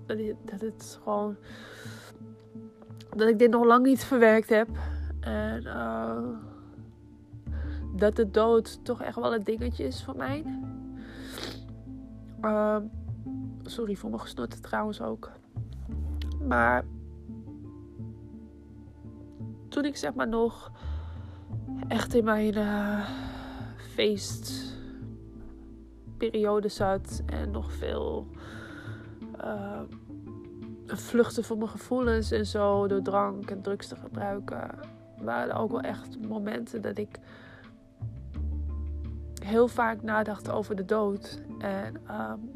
dat 0.45 0.61
het, 0.61 0.99
gewoon. 1.03 1.35
dat 3.15 3.29
ik 3.29 3.39
dit 3.39 3.49
nog 3.49 3.65
lang 3.65 3.85
niet 3.85 4.03
verwerkt 4.03 4.49
heb. 4.49 4.67
En 5.19 5.63
uh, 5.63 6.17
dat 7.95 8.15
de 8.15 8.31
dood 8.31 8.85
toch 8.85 9.01
echt 9.01 9.15
wel 9.15 9.33
een 9.33 9.43
dingetje 9.43 9.83
is 9.83 10.03
voor 10.03 10.15
mij. 10.15 10.43
Uh, 12.41 12.77
sorry 13.63 13.95
voor 13.95 14.09
mijn 14.09 14.21
gesnotten 14.21 14.61
trouwens 14.61 15.01
ook. 15.01 15.31
Maar 16.47 16.85
toen 19.69 19.85
ik 19.85 19.95
zeg 19.95 20.13
maar 20.13 20.27
nog 20.27 20.71
echt 21.87 22.13
in 22.13 22.23
mijn 22.23 22.57
uh, 22.57 23.09
feestperiode 26.17 26.67
zat 26.67 27.21
en 27.25 27.51
nog 27.51 27.71
veel 27.71 28.27
uh, 29.43 29.81
vluchten 30.85 31.43
van 31.43 31.57
mijn 31.57 31.69
gevoelens 31.69 32.31
en 32.31 32.45
zo 32.45 32.87
door 32.87 33.01
drank 33.01 33.49
en 33.49 33.61
drugs 33.61 33.87
te 33.87 33.95
gebruiken, 33.95 34.69
waren 35.21 35.49
er 35.49 35.59
ook 35.59 35.71
wel 35.71 35.81
echt 35.81 36.27
momenten 36.27 36.81
dat 36.81 36.97
ik 36.97 37.19
heel 39.43 39.67
vaak 39.67 40.01
nadacht 40.01 40.51
over 40.51 40.75
de 40.75 40.85
dood. 40.85 41.41
En 41.59 41.95
um, 42.11 42.51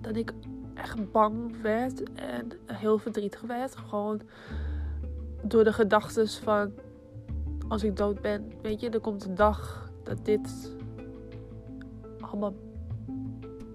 dat 0.00 0.16
ik 0.16 0.32
echt 0.74 1.12
bang 1.12 1.60
werd 1.62 2.02
en 2.14 2.48
heel 2.66 2.98
verdrietig 2.98 3.40
werd. 3.40 3.76
Gewoon 3.76 4.20
door 5.42 5.64
de 5.64 5.72
gedachten 5.72 6.28
van 6.28 6.72
als 7.68 7.82
ik 7.82 7.96
dood 7.96 8.20
ben, 8.20 8.52
weet 8.62 8.80
je, 8.80 8.90
er 8.90 9.00
komt 9.00 9.24
een 9.24 9.34
dag 9.34 9.90
dat 10.02 10.24
dit 10.24 10.75
allemaal 12.42 12.60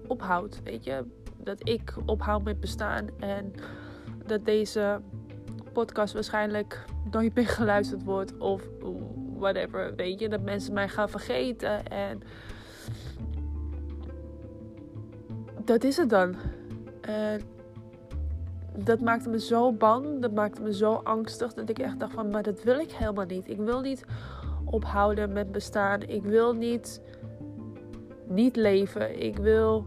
ophoudt, 0.06 0.62
weet 0.64 0.84
je. 0.84 1.04
Dat 1.36 1.68
ik 1.68 1.94
ophoud 2.06 2.42
met 2.42 2.60
bestaan 2.60 3.08
en 3.18 3.52
dat 4.26 4.44
deze 4.44 5.00
podcast 5.72 6.14
waarschijnlijk 6.14 6.84
nooit 7.10 7.34
meer 7.34 7.46
geluisterd 7.46 8.04
wordt 8.04 8.38
of 8.38 8.68
whatever, 9.38 9.94
weet 9.94 10.20
je. 10.20 10.28
Dat 10.28 10.42
mensen 10.42 10.74
mij 10.74 10.88
gaan 10.88 11.08
vergeten 11.08 11.86
en 11.86 12.20
dat 15.64 15.84
is 15.84 15.96
het 15.96 16.10
dan. 16.10 16.34
En 17.00 17.40
dat 18.76 19.00
maakte 19.00 19.28
me 19.28 19.40
zo 19.40 19.72
bang, 19.72 20.20
dat 20.20 20.32
maakte 20.32 20.62
me 20.62 20.74
zo 20.74 20.92
angstig 20.92 21.54
dat 21.54 21.68
ik 21.68 21.78
echt 21.78 22.00
dacht 22.00 22.12
van, 22.12 22.30
maar 22.30 22.42
dat 22.42 22.62
wil 22.62 22.78
ik 22.78 22.90
helemaal 22.90 23.26
niet. 23.26 23.48
Ik 23.48 23.58
wil 23.58 23.80
niet 23.80 24.04
ophouden 24.64 25.32
met 25.32 25.52
bestaan. 25.52 26.02
Ik 26.02 26.22
wil 26.22 26.52
niet 26.52 27.00
niet 28.32 28.56
leven. 28.56 29.22
Ik 29.22 29.36
wil, 29.36 29.86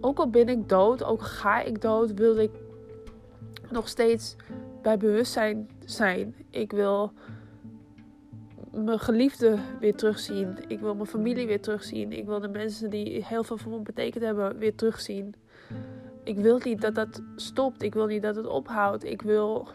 ook 0.00 0.18
al 0.18 0.30
ben 0.30 0.48
ik 0.48 0.68
dood, 0.68 1.04
ook 1.04 1.22
ga 1.22 1.62
ik 1.62 1.80
dood, 1.80 2.14
wil 2.14 2.36
ik 2.36 2.50
nog 3.70 3.88
steeds 3.88 4.36
bij 4.82 4.96
bewustzijn 4.96 5.68
zijn. 5.84 6.34
Ik 6.50 6.72
wil 6.72 7.12
mijn 8.70 8.98
geliefde 8.98 9.58
weer 9.80 9.94
terugzien. 9.94 10.58
Ik 10.68 10.80
wil 10.80 10.94
mijn 10.94 11.06
familie 11.06 11.46
weer 11.46 11.60
terugzien. 11.60 12.12
Ik 12.12 12.26
wil 12.26 12.40
de 12.40 12.48
mensen 12.48 12.90
die 12.90 13.24
heel 13.24 13.44
veel 13.44 13.58
voor 13.58 13.72
me 13.72 13.80
betekend 13.80 14.24
hebben 14.24 14.58
weer 14.58 14.74
terugzien. 14.74 15.34
Ik 16.24 16.38
wil 16.38 16.60
niet 16.64 16.80
dat 16.80 16.94
dat 16.94 17.22
stopt. 17.36 17.82
Ik 17.82 17.94
wil 17.94 18.06
niet 18.06 18.22
dat 18.22 18.36
het 18.36 18.46
ophoudt. 18.46 19.04
Ik 19.04 19.22
wil 19.22 19.68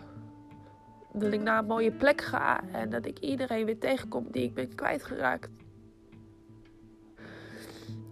dat 1.14 1.34
ik 1.34 1.42
naar 1.42 1.60
een 1.60 1.66
mooie 1.66 1.92
plek 1.92 2.22
ga 2.22 2.62
en 2.72 2.90
dat 2.90 3.06
ik 3.06 3.20
iedereen 3.20 3.66
weer 3.66 3.80
tegenkom 3.80 4.28
die 4.32 4.44
ik 4.44 4.54
ben 4.54 4.76
kwijtgeraakt. 4.76 5.50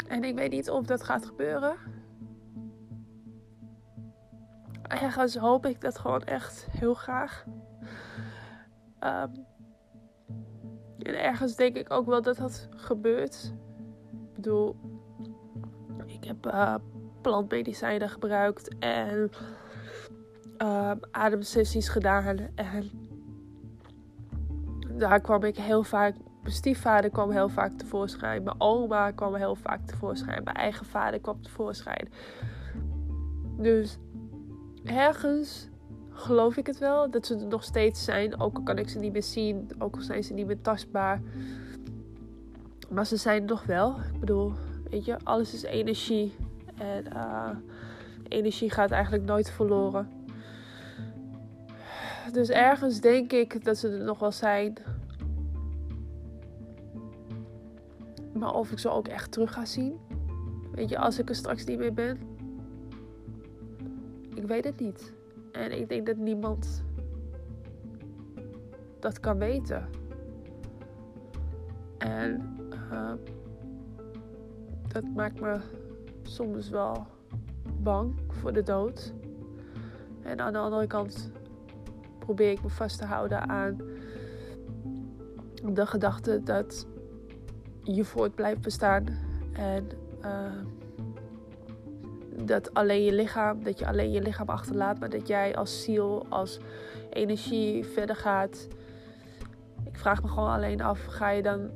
En 0.07 0.23
ik 0.23 0.35
weet 0.35 0.51
niet 0.51 0.69
of 0.69 0.85
dat 0.85 1.03
gaat 1.03 1.25
gebeuren. 1.25 1.75
Ergens 4.81 5.35
hoop 5.35 5.65
ik 5.65 5.81
dat 5.81 5.99
gewoon 5.99 6.23
echt 6.23 6.67
heel 6.69 6.93
graag. 6.93 7.45
Um, 8.99 9.45
en 10.97 11.21
ergens 11.23 11.55
denk 11.55 11.75
ik 11.75 11.93
ook 11.93 12.05
wel 12.05 12.21
dat 12.21 12.37
dat 12.37 12.67
gebeurt. 12.75 13.53
Ik 14.11 14.33
bedoel, 14.33 14.75
ik 16.05 16.23
heb 16.23 16.45
uh, 16.45 16.75
plantmedicijnen 17.21 18.09
gebruikt 18.09 18.77
en 18.77 19.29
uh, 20.57 20.91
ademsessies 21.11 21.89
gedaan. 21.89 22.37
En 22.55 22.89
daar 24.97 25.21
kwam 25.21 25.43
ik 25.43 25.57
heel 25.57 25.83
vaak. 25.83 26.15
Mijn 26.47 26.59
stiefvader 26.59 27.09
kwam 27.09 27.31
heel 27.31 27.49
vaak 27.49 27.71
tevoorschijn. 27.77 28.43
Mijn 28.43 28.61
oma 28.61 29.11
kwam 29.11 29.35
heel 29.35 29.55
vaak 29.55 29.85
tevoorschijn. 29.85 30.43
Mijn 30.43 30.55
eigen 30.55 30.85
vader 30.85 31.19
kwam 31.19 31.41
tevoorschijn. 31.41 32.09
Dus 33.57 33.97
ergens 34.83 35.69
geloof 36.09 36.57
ik 36.57 36.67
het 36.67 36.77
wel. 36.77 37.11
Dat 37.11 37.25
ze 37.25 37.35
er 37.35 37.47
nog 37.47 37.63
steeds 37.63 38.03
zijn. 38.03 38.39
Ook 38.39 38.57
al 38.57 38.63
kan 38.63 38.77
ik 38.77 38.89
ze 38.89 38.99
niet 38.99 39.13
meer 39.13 39.23
zien. 39.23 39.69
Ook 39.79 39.95
al 39.95 40.01
zijn 40.01 40.23
ze 40.23 40.33
niet 40.33 40.47
meer 40.47 40.61
tastbaar. 40.61 41.21
Maar 42.89 43.05
ze 43.05 43.17
zijn 43.17 43.41
er 43.41 43.47
nog 43.47 43.63
wel. 43.63 43.95
Ik 44.13 44.19
bedoel, 44.19 44.53
weet 44.89 45.05
je, 45.05 45.17
alles 45.23 45.53
is 45.53 45.63
energie. 45.63 46.35
En 46.77 47.05
uh, 47.13 47.49
energie 48.27 48.69
gaat 48.69 48.91
eigenlijk 48.91 49.23
nooit 49.23 49.51
verloren. 49.51 50.09
Dus 52.31 52.49
ergens 52.49 52.99
denk 52.99 53.31
ik 53.31 53.65
dat 53.65 53.77
ze 53.77 53.89
er 53.89 54.03
nog 54.03 54.19
wel 54.19 54.31
zijn. 54.31 54.77
Maar 58.37 58.53
of 58.53 58.71
ik 58.71 58.79
ze 58.79 58.89
ook 58.89 59.07
echt 59.07 59.31
terug 59.31 59.53
ga 59.53 59.65
zien. 59.65 59.99
Weet 60.71 60.89
je, 60.89 60.97
als 60.97 61.19
ik 61.19 61.29
er 61.29 61.35
straks 61.35 61.65
niet 61.65 61.77
meer 61.77 61.93
ben. 61.93 62.19
Ik 64.35 64.47
weet 64.47 64.63
het 64.63 64.79
niet. 64.79 65.13
En 65.51 65.79
ik 65.79 65.89
denk 65.89 66.05
dat 66.05 66.17
niemand 66.17 66.83
dat 68.99 69.19
kan 69.19 69.37
weten. 69.37 69.89
En 71.97 72.57
uh, 72.91 73.13
dat 74.87 75.03
maakt 75.15 75.39
me 75.39 75.59
soms 76.21 76.69
wel 76.69 77.05
bang 77.79 78.19
voor 78.27 78.53
de 78.53 78.63
dood. 78.63 79.13
En 80.21 80.39
aan 80.39 80.53
de 80.53 80.59
andere 80.59 80.87
kant 80.87 81.31
probeer 82.19 82.51
ik 82.51 82.63
me 82.63 82.69
vast 82.69 82.97
te 82.97 83.05
houden 83.05 83.49
aan 83.49 83.77
de 85.73 85.85
gedachte 85.85 86.43
dat 86.43 86.87
je 87.95 88.03
voort 88.03 88.35
blijft 88.35 88.61
bestaan. 88.61 89.05
En 89.53 89.89
uh, 90.25 90.51
dat 92.45 92.73
alleen 92.73 93.03
je 93.03 93.13
lichaam, 93.13 93.63
dat 93.63 93.79
je 93.79 93.87
alleen 93.87 94.11
je 94.11 94.21
lichaam 94.21 94.49
achterlaat, 94.49 94.99
maar 94.99 95.09
dat 95.09 95.27
jij 95.27 95.55
als 95.55 95.83
ziel, 95.83 96.25
als 96.29 96.59
energie 97.09 97.85
verder 97.85 98.15
gaat. 98.15 98.67
Ik 99.83 99.97
vraag 99.97 100.21
me 100.21 100.27
gewoon 100.27 100.49
alleen 100.49 100.81
af, 100.81 101.05
ga 101.05 101.29
je 101.29 101.41
dan, 101.41 101.69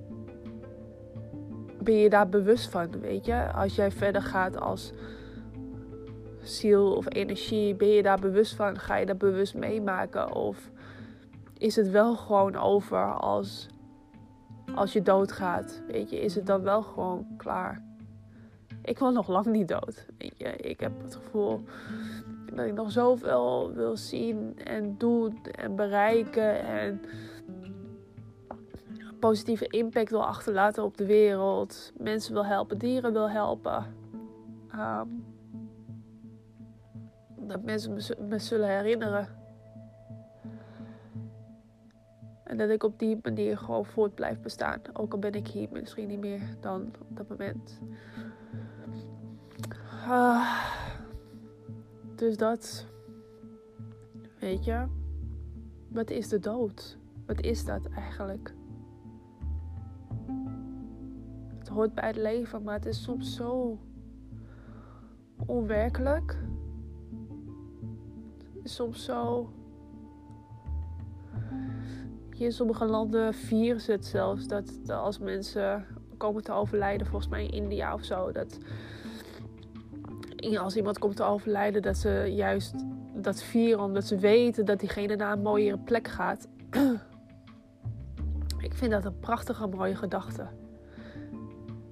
ben 1.83 1.95
je 1.95 2.09
daar 2.09 2.29
bewust 2.29 2.69
van, 2.69 2.99
weet 2.99 3.25
je? 3.25 3.51
Als 3.51 3.75
jij 3.75 3.91
verder 3.91 4.21
gaat 4.21 4.59
als 4.59 4.93
ziel 6.41 6.93
of 6.93 7.13
energie, 7.13 7.75
ben 7.75 7.87
je 7.87 8.03
daar 8.03 8.19
bewust 8.19 8.55
van? 8.55 8.79
Ga 8.79 8.95
je 8.95 9.05
dat 9.05 9.17
bewust 9.17 9.55
meemaken? 9.55 10.33
Of 10.35 10.69
is 11.57 11.75
het 11.75 11.89
wel 11.89 12.15
gewoon 12.15 12.55
over 12.55 13.13
als, 13.13 13.67
als 14.75 14.93
je 14.93 15.01
doodgaat? 15.01 15.81
Weet 15.87 16.09
je, 16.09 16.19
is 16.19 16.35
het 16.35 16.45
dan 16.45 16.61
wel 16.61 16.81
gewoon 16.81 17.27
klaar? 17.37 17.89
ik 18.83 18.99
wil 18.99 19.11
nog 19.11 19.27
lang 19.27 19.45
niet 19.45 19.67
dood. 19.67 20.05
Weet 20.17 20.33
je, 20.37 20.55
ik 20.55 20.79
heb 20.79 20.91
het 21.03 21.15
gevoel 21.15 21.63
dat 22.53 22.65
ik 22.65 22.73
nog 22.73 22.91
zoveel 22.91 23.71
wil 23.73 23.97
zien 23.97 24.59
en 24.63 24.97
doen 24.97 25.45
en 25.45 25.75
bereiken 25.75 26.59
en 26.65 27.01
positieve 29.19 29.67
impact 29.67 30.09
wil 30.09 30.25
achterlaten 30.25 30.83
op 30.83 30.97
de 30.97 31.05
wereld. 31.05 31.91
Mensen 31.97 32.33
wil 32.33 32.45
helpen, 32.45 32.77
dieren 32.77 33.13
wil 33.13 33.29
helpen. 33.29 33.95
Ehm, 34.71 35.07
dat 37.35 37.63
mensen 37.63 37.93
me, 38.27 38.39
zullen 38.39 38.69
herinneren. 38.69 39.40
En 42.51 42.57
dat 42.57 42.69
ik 42.69 42.83
op 42.83 42.99
die 42.99 43.19
manier 43.23 43.57
gewoon 43.57 43.85
voort 43.85 44.15
blijf 44.15 44.39
bestaan. 44.39 44.81
Ook 44.93 45.13
al 45.13 45.19
ben 45.19 45.33
ik 45.33 45.47
hier 45.47 45.67
misschien 45.71 46.07
niet 46.07 46.19
meer 46.19 46.41
dan 46.59 46.81
op 46.81 47.17
dat 47.17 47.29
moment. 47.29 47.79
Uh, 50.07 50.63
dus 52.15 52.37
dat. 52.37 52.85
Weet 54.39 54.65
je. 54.65 54.85
Wat 55.87 56.09
is 56.09 56.27
de 56.27 56.39
dood? 56.39 56.97
Wat 57.25 57.41
is 57.41 57.65
dat 57.65 57.85
eigenlijk? 57.85 58.53
Het 61.57 61.67
hoort 61.67 61.93
bij 61.93 62.07
het 62.07 62.17
leven, 62.17 62.63
maar 62.63 62.75
het 62.75 62.85
is 62.85 63.03
soms 63.03 63.35
zo 63.35 63.79
onwerkelijk. 65.45 66.37
Het 68.53 68.63
is 68.63 68.75
soms 68.75 69.05
zo. 69.05 69.49
In 72.41 72.51
sommige 72.51 72.85
landen 72.85 73.33
vieren 73.33 73.81
ze 73.81 73.91
het 73.91 74.05
zelfs 74.05 74.47
dat 74.47 74.89
als 74.89 75.19
mensen 75.19 75.85
komen 76.17 76.43
te 76.43 76.51
overlijden, 76.51 77.07
volgens 77.07 77.31
mij 77.31 77.45
in 77.45 77.51
India 77.51 77.93
of 77.93 78.03
zo, 78.03 78.31
dat 78.31 78.57
als 80.57 80.75
iemand 80.75 80.99
komt 80.99 81.15
te 81.15 81.23
overlijden, 81.23 81.81
dat 81.81 81.97
ze 81.97 82.31
juist 82.35 82.73
dat 83.15 83.43
vieren 83.43 83.83
omdat 83.83 84.05
ze 84.05 84.17
weten 84.17 84.65
dat 84.65 84.79
diegene 84.79 85.15
naar 85.15 85.31
een 85.31 85.41
mooiere 85.41 85.77
plek 85.77 86.07
gaat. 86.07 86.47
ik 88.67 88.73
vind 88.73 88.91
dat 88.91 89.05
een 89.05 89.19
prachtige, 89.19 89.67
mooie 89.67 89.95
gedachte. 89.95 90.47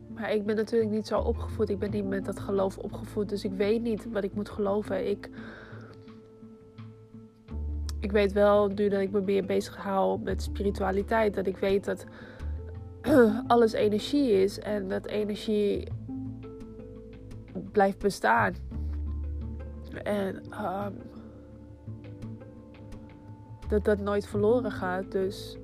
Maar 0.08 0.34
ik 0.34 0.46
ben 0.46 0.56
natuurlijk 0.56 0.92
niet 0.92 1.08
zo 1.08 1.20
opgevoed. 1.20 1.70
Ik 1.70 1.80
ben 1.80 1.92
niet 1.92 2.08
met 2.08 2.26
dat 2.26 2.40
geloof 2.40 2.78
opgevoed. 2.78 3.30
Dus 3.30 3.44
ik 3.44 3.54
weet 3.54 3.82
niet 3.82 4.12
wat 4.12 4.24
ik 4.24 4.34
moet 4.34 4.50
geloven. 4.50 5.10
Ik, 5.10 5.30
ik 8.00 8.12
weet 8.12 8.32
wel, 8.32 8.68
nu 8.68 8.90
dat 8.90 9.02
ik 9.02 9.12
me 9.12 9.22
meer 9.22 9.46
bezig 9.46 9.76
hou 9.76 10.20
met 10.22 10.42
spiritualiteit, 10.42 11.34
dat 11.34 11.48
ik 11.48 11.58
weet 11.58 11.86
dat 11.86 12.06
alles 13.48 13.74
energie 13.74 14.32
is. 14.32 14.60
En 14.60 14.88
dat 14.88 15.06
energie 15.06 15.88
blijft 17.72 18.00
bestaan. 18.00 18.54
En 20.04 20.36
um, 20.36 20.94
dat 23.68 23.86
dat 23.86 24.00
nooit 24.00 24.28
verloren 24.28 24.72
gaat. 24.72 25.12
Dus 25.12 25.58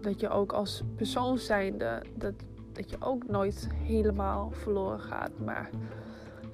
dat 0.00 0.20
je 0.20 0.28
ook 0.28 0.52
als 0.52 0.82
persoon 0.96 1.38
zijnde, 1.38 2.02
dat, 2.16 2.34
dat 2.72 2.90
je 2.90 2.96
ook 3.00 3.26
nooit 3.26 3.68
helemaal 3.74 4.50
verloren 4.50 5.00
gaat. 5.00 5.38
Maar 5.44 5.70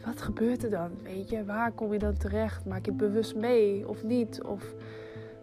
wat 0.04 0.22
gebeurt 0.22 0.64
er 0.64 0.70
dan? 0.70 0.90
Weet 1.02 1.28
je, 1.28 1.44
waar 1.44 1.72
kom 1.72 1.92
je 1.92 1.98
dan 1.98 2.16
terecht? 2.16 2.64
Maak 2.64 2.86
je 2.86 2.92
bewust 2.92 3.36
mee 3.36 3.88
of 3.88 4.02
niet? 4.02 4.42
Of... 4.42 4.74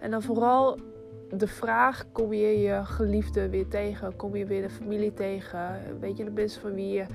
En 0.01 0.11
dan 0.11 0.21
vooral 0.21 0.79
de 1.29 1.47
vraag: 1.47 2.11
kom 2.11 2.33
je 2.33 2.59
je 2.59 2.81
geliefde 2.83 3.49
weer 3.49 3.67
tegen? 3.67 4.15
Kom 4.15 4.35
je 4.35 4.45
weer 4.45 4.61
de 4.61 4.69
familie 4.69 5.13
tegen? 5.13 5.79
Weet 5.99 6.17
je, 6.17 6.23
de 6.23 6.31
mensen 6.31 6.61
van 6.61 6.73
wie 6.73 6.91
je 6.91 7.05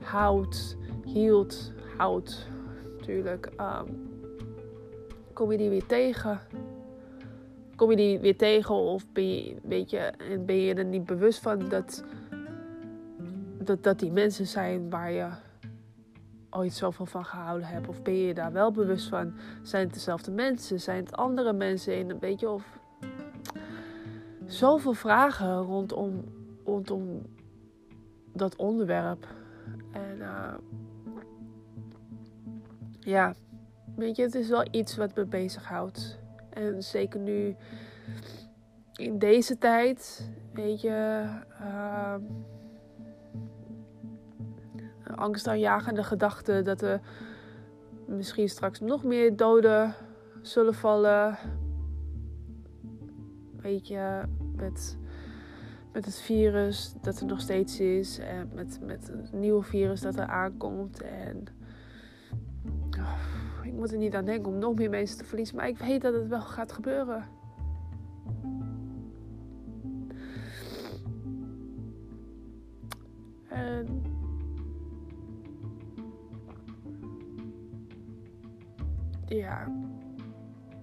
houdt? 0.00 0.78
hield, 1.12 1.72
houdt 1.96 2.48
natuurlijk. 2.98 3.48
Um, 3.60 4.08
kom 5.32 5.52
je 5.52 5.58
die 5.58 5.68
weer 5.68 5.86
tegen? 5.86 6.40
Kom 7.76 7.90
je 7.90 7.96
die 7.96 8.18
weer 8.18 8.36
tegen 8.36 8.74
of 8.74 9.12
ben 9.12 9.28
je, 9.28 9.56
weet 9.62 9.90
je, 9.90 10.12
ben 10.46 10.56
je 10.56 10.74
er 10.74 10.84
niet 10.84 11.04
bewust 11.04 11.40
van 11.40 11.68
dat, 11.68 12.04
dat, 13.58 13.82
dat 13.82 13.98
die 13.98 14.12
mensen 14.12 14.46
zijn 14.46 14.90
waar 14.90 15.12
je 15.12 15.28
ooit 16.50 16.72
zoveel 16.72 17.06
van 17.06 17.24
gehouden 17.24 17.68
hebt? 17.68 17.88
Of 17.88 18.02
ben 18.02 18.16
je 18.16 18.34
daar 18.34 18.52
wel 18.52 18.72
bewust 18.72 19.08
van? 19.08 19.32
Zijn 19.62 19.84
het 19.84 19.94
dezelfde 19.94 20.30
mensen? 20.30 20.80
Zijn 20.80 21.04
het 21.04 21.16
andere 21.16 21.52
mensen 21.52 21.96
in? 21.98 22.18
Weet 22.18 22.40
je, 22.40 22.50
of 22.50 22.78
zoveel 24.46 24.92
vragen 24.92 25.56
rondom, 25.56 26.24
rondom 26.64 27.22
dat 28.32 28.56
onderwerp. 28.56 29.26
En 29.92 30.16
uh, 30.18 30.54
ja, 33.00 33.34
weet 33.96 34.16
je, 34.16 34.22
het 34.22 34.34
is 34.34 34.48
wel 34.48 34.66
iets 34.70 34.96
wat 34.96 35.14
me 35.14 35.24
bezighoudt. 35.24 36.18
En 36.50 36.82
zeker 36.82 37.20
nu 37.20 37.56
in 38.94 39.18
deze 39.18 39.58
tijd, 39.58 40.30
weet 40.52 40.80
je, 40.80 41.24
uh, 41.60 42.14
angstaanjagende 45.20 46.02
gedachten 46.02 46.64
dat 46.64 46.82
er 46.82 47.00
misschien 48.06 48.48
straks 48.48 48.80
nog 48.80 49.04
meer 49.04 49.36
doden 49.36 49.94
zullen 50.42 50.74
vallen. 50.74 51.38
Weet 53.56 53.88
je, 53.88 54.22
met, 54.56 54.96
met 55.92 56.04
het 56.04 56.20
virus 56.20 56.94
dat 57.02 57.20
er 57.20 57.26
nog 57.26 57.40
steeds 57.40 57.80
is 57.80 58.18
en 58.18 58.50
met, 58.54 58.78
met 58.82 59.08
een 59.08 59.40
nieuw 59.40 59.62
virus 59.62 60.00
dat 60.00 60.16
er 60.16 60.26
aankomt. 60.26 61.02
En 61.02 61.44
ik 63.62 63.72
moet 63.72 63.92
er 63.92 63.98
niet 63.98 64.14
aan 64.14 64.24
denken 64.24 64.52
om 64.52 64.58
nog 64.58 64.74
meer 64.74 64.90
mensen 64.90 65.18
te 65.18 65.24
verliezen. 65.24 65.56
Maar 65.56 65.68
ik 65.68 65.78
weet 65.78 66.02
dat 66.02 66.14
het 66.14 66.28
wel 66.28 66.40
gaat 66.40 66.72
gebeuren. 66.72 67.24
En 73.48 74.02
ja, 79.36 79.66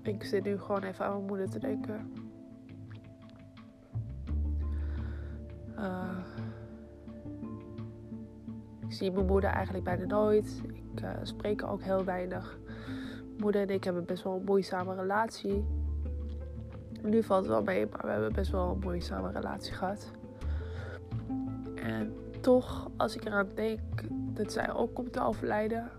ik 0.01 0.23
zit 0.23 0.43
nu 0.43 0.59
gewoon 0.59 0.83
even 0.83 1.05
aan 1.05 1.13
mijn 1.13 1.25
moeder 1.25 1.49
te 1.49 1.59
denken. 1.59 2.13
Uh, 5.79 6.17
ik 8.87 8.91
zie 8.93 9.11
mijn 9.11 9.25
moeder 9.25 9.49
eigenlijk 9.49 9.83
bijna 9.83 10.05
nooit. 10.05 10.61
Ik 10.93 11.01
uh, 11.01 11.09
spreek 11.21 11.63
ook 11.63 11.81
heel 11.81 12.03
weinig 12.03 12.59
moeder 13.37 13.61
en 13.61 13.69
ik 13.69 13.83
hebben 13.83 14.05
best 14.05 14.23
wel 14.23 14.35
een 14.35 14.43
moeizame 14.43 14.95
relatie. 14.95 15.65
Nu 17.01 17.23
valt 17.23 17.39
het 17.39 17.49
wel 17.49 17.63
mee, 17.63 17.87
maar 17.91 18.01
we 18.01 18.11
hebben 18.11 18.33
best 18.33 18.51
wel 18.51 18.71
een 18.71 18.79
moeizame 18.79 19.31
relatie 19.31 19.73
gehad. 19.73 20.11
En 21.75 22.13
toch, 22.41 22.89
als 22.97 23.15
ik 23.15 23.25
eraan 23.25 23.47
denk 23.55 23.79
dat 24.09 24.51
zij 24.51 24.73
ook 24.73 24.93
komt 24.93 25.13
te 25.13 25.21
overlijden, 25.21 25.89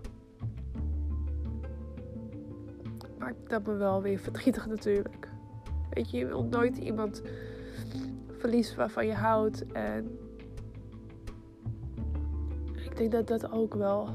maakt 3.29 3.49
dat 3.49 3.65
me 3.65 3.73
wel 3.73 4.01
weer 4.01 4.19
verdrietig 4.19 4.67
natuurlijk. 4.67 5.29
Weet 5.89 6.11
je, 6.11 6.17
je 6.17 6.25
wilt 6.25 6.49
nooit 6.49 6.77
iemand 6.77 7.21
verliezen 8.37 8.77
waarvan 8.77 9.05
je 9.05 9.13
houdt. 9.13 9.65
En 9.71 10.19
ik 12.75 12.97
denk 12.97 13.11
dat 13.11 13.27
dat 13.27 13.51
ook 13.51 13.73
wel 13.73 14.09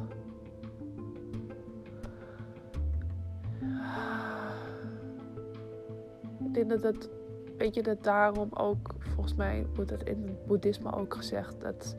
ik 6.44 6.54
denk 6.54 6.68
dat 6.68 6.82
het, 6.82 7.10
weet 7.56 7.74
je, 7.74 7.82
dat 7.82 8.02
daarom 8.02 8.48
ook, 8.52 8.94
volgens 8.98 9.34
mij 9.34 9.66
wordt 9.74 9.90
het 9.90 10.02
in 10.02 10.22
het 10.22 10.46
boeddhisme 10.46 10.92
ook 10.92 11.14
gezegd, 11.14 11.60
dat 11.60 11.96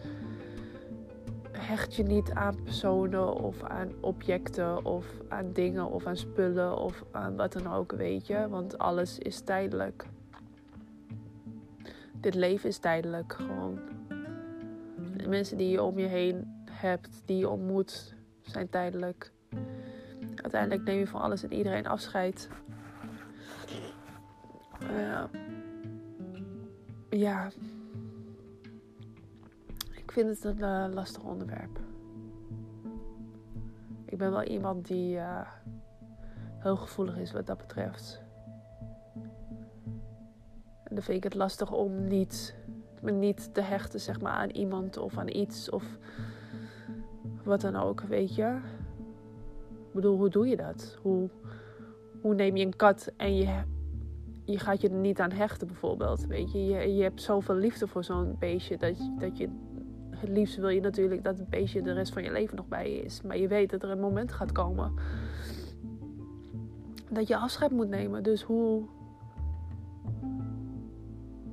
hecht 1.65 1.95
je 1.95 2.03
niet 2.03 2.31
aan 2.31 2.63
personen 2.63 3.33
of 3.33 3.63
aan 3.63 3.91
objecten 3.99 4.85
of 4.85 5.05
aan 5.27 5.53
dingen 5.53 5.91
of 5.91 6.05
aan 6.05 6.17
spullen 6.17 6.77
of 6.77 7.03
aan 7.11 7.35
wat 7.35 7.53
dan 7.53 7.73
ook, 7.73 7.91
weet 7.91 8.27
je. 8.27 8.49
Want 8.49 8.77
alles 8.77 9.17
is 9.19 9.39
tijdelijk. 9.39 10.05
Dit 12.13 12.35
leven 12.35 12.69
is 12.69 12.77
tijdelijk 12.77 13.33
gewoon. 13.33 13.79
De 15.17 15.27
mensen 15.27 15.57
die 15.57 15.69
je 15.69 15.83
om 15.83 15.99
je 15.99 16.07
heen 16.07 16.63
hebt, 16.71 17.21
die 17.25 17.37
je 17.37 17.49
ontmoet, 17.49 18.15
zijn 18.41 18.69
tijdelijk. 18.69 19.31
Uiteindelijk 20.35 20.83
neem 20.83 20.97
je 20.97 21.07
van 21.07 21.21
alles 21.21 21.43
en 21.43 21.53
iedereen 21.53 21.87
afscheid. 21.87 22.49
Ja. 27.09 27.49
Vind 30.15 30.43
het 30.43 30.43
een 30.43 30.59
uh, 30.59 30.93
lastig 30.93 31.23
onderwerp. 31.23 31.79
Ik 34.05 34.17
ben 34.17 34.31
wel 34.31 34.43
iemand 34.43 34.87
die 34.87 35.15
uh, 35.15 35.41
heel 36.59 36.75
gevoelig 36.75 37.17
is 37.17 37.31
wat 37.31 37.47
dat 37.47 37.57
betreft. 37.57 38.21
En 40.83 40.95
dan 40.95 41.01
vind 41.01 41.17
ik 41.17 41.23
het 41.23 41.35
lastig 41.35 41.71
om 41.71 42.07
niet, 42.07 42.55
me 43.01 43.11
niet 43.11 43.53
te 43.53 43.61
hechten 43.61 43.99
zeg 43.99 44.21
maar, 44.21 44.31
aan 44.31 44.49
iemand 44.49 44.97
of 44.97 45.17
aan 45.17 45.35
iets. 45.35 45.69
Of 45.69 45.97
wat 47.43 47.61
dan 47.61 47.75
ook, 47.75 48.01
weet 48.01 48.35
je. 48.35 48.59
Ik 49.69 49.93
bedoel, 49.93 50.17
hoe 50.17 50.29
doe 50.29 50.47
je 50.47 50.55
dat? 50.55 50.97
Hoe, 51.01 51.29
hoe 52.21 52.35
neem 52.35 52.55
je 52.55 52.65
een 52.65 52.75
kat 52.75 53.11
en 53.17 53.35
je, 53.35 53.61
je 54.43 54.59
gaat 54.59 54.81
je 54.81 54.89
er 54.89 54.95
niet 54.95 55.19
aan 55.19 55.31
hechten, 55.31 55.67
bijvoorbeeld? 55.67 56.25
Weet 56.25 56.51
je, 56.51 56.65
je, 56.65 56.95
je 56.95 57.03
hebt 57.03 57.21
zoveel 57.21 57.55
liefde 57.55 57.87
voor 57.87 58.03
zo'n 58.03 58.35
beestje 58.39 58.77
dat, 58.77 59.09
dat 59.19 59.37
je. 59.37 59.64
Het 60.25 60.33
liefst 60.33 60.55
wil 60.55 60.69
je 60.69 60.81
natuurlijk 60.81 61.23
dat 61.23 61.37
het 61.37 61.49
beestje 61.49 61.81
de 61.81 61.93
rest 61.93 62.13
van 62.13 62.23
je 62.23 62.31
leven 62.31 62.55
nog 62.55 62.67
bij 62.67 62.91
je 62.91 63.01
is. 63.01 63.21
Maar 63.21 63.37
je 63.37 63.47
weet 63.47 63.69
dat 63.69 63.83
er 63.83 63.89
een 63.89 63.99
moment 63.99 64.31
gaat 64.31 64.51
komen 64.51 64.93
dat 67.09 67.27
je 67.27 67.37
afscheid 67.37 67.71
moet 67.71 67.89
nemen. 67.89 68.23
Dus 68.23 68.41
hoe, 68.43 68.83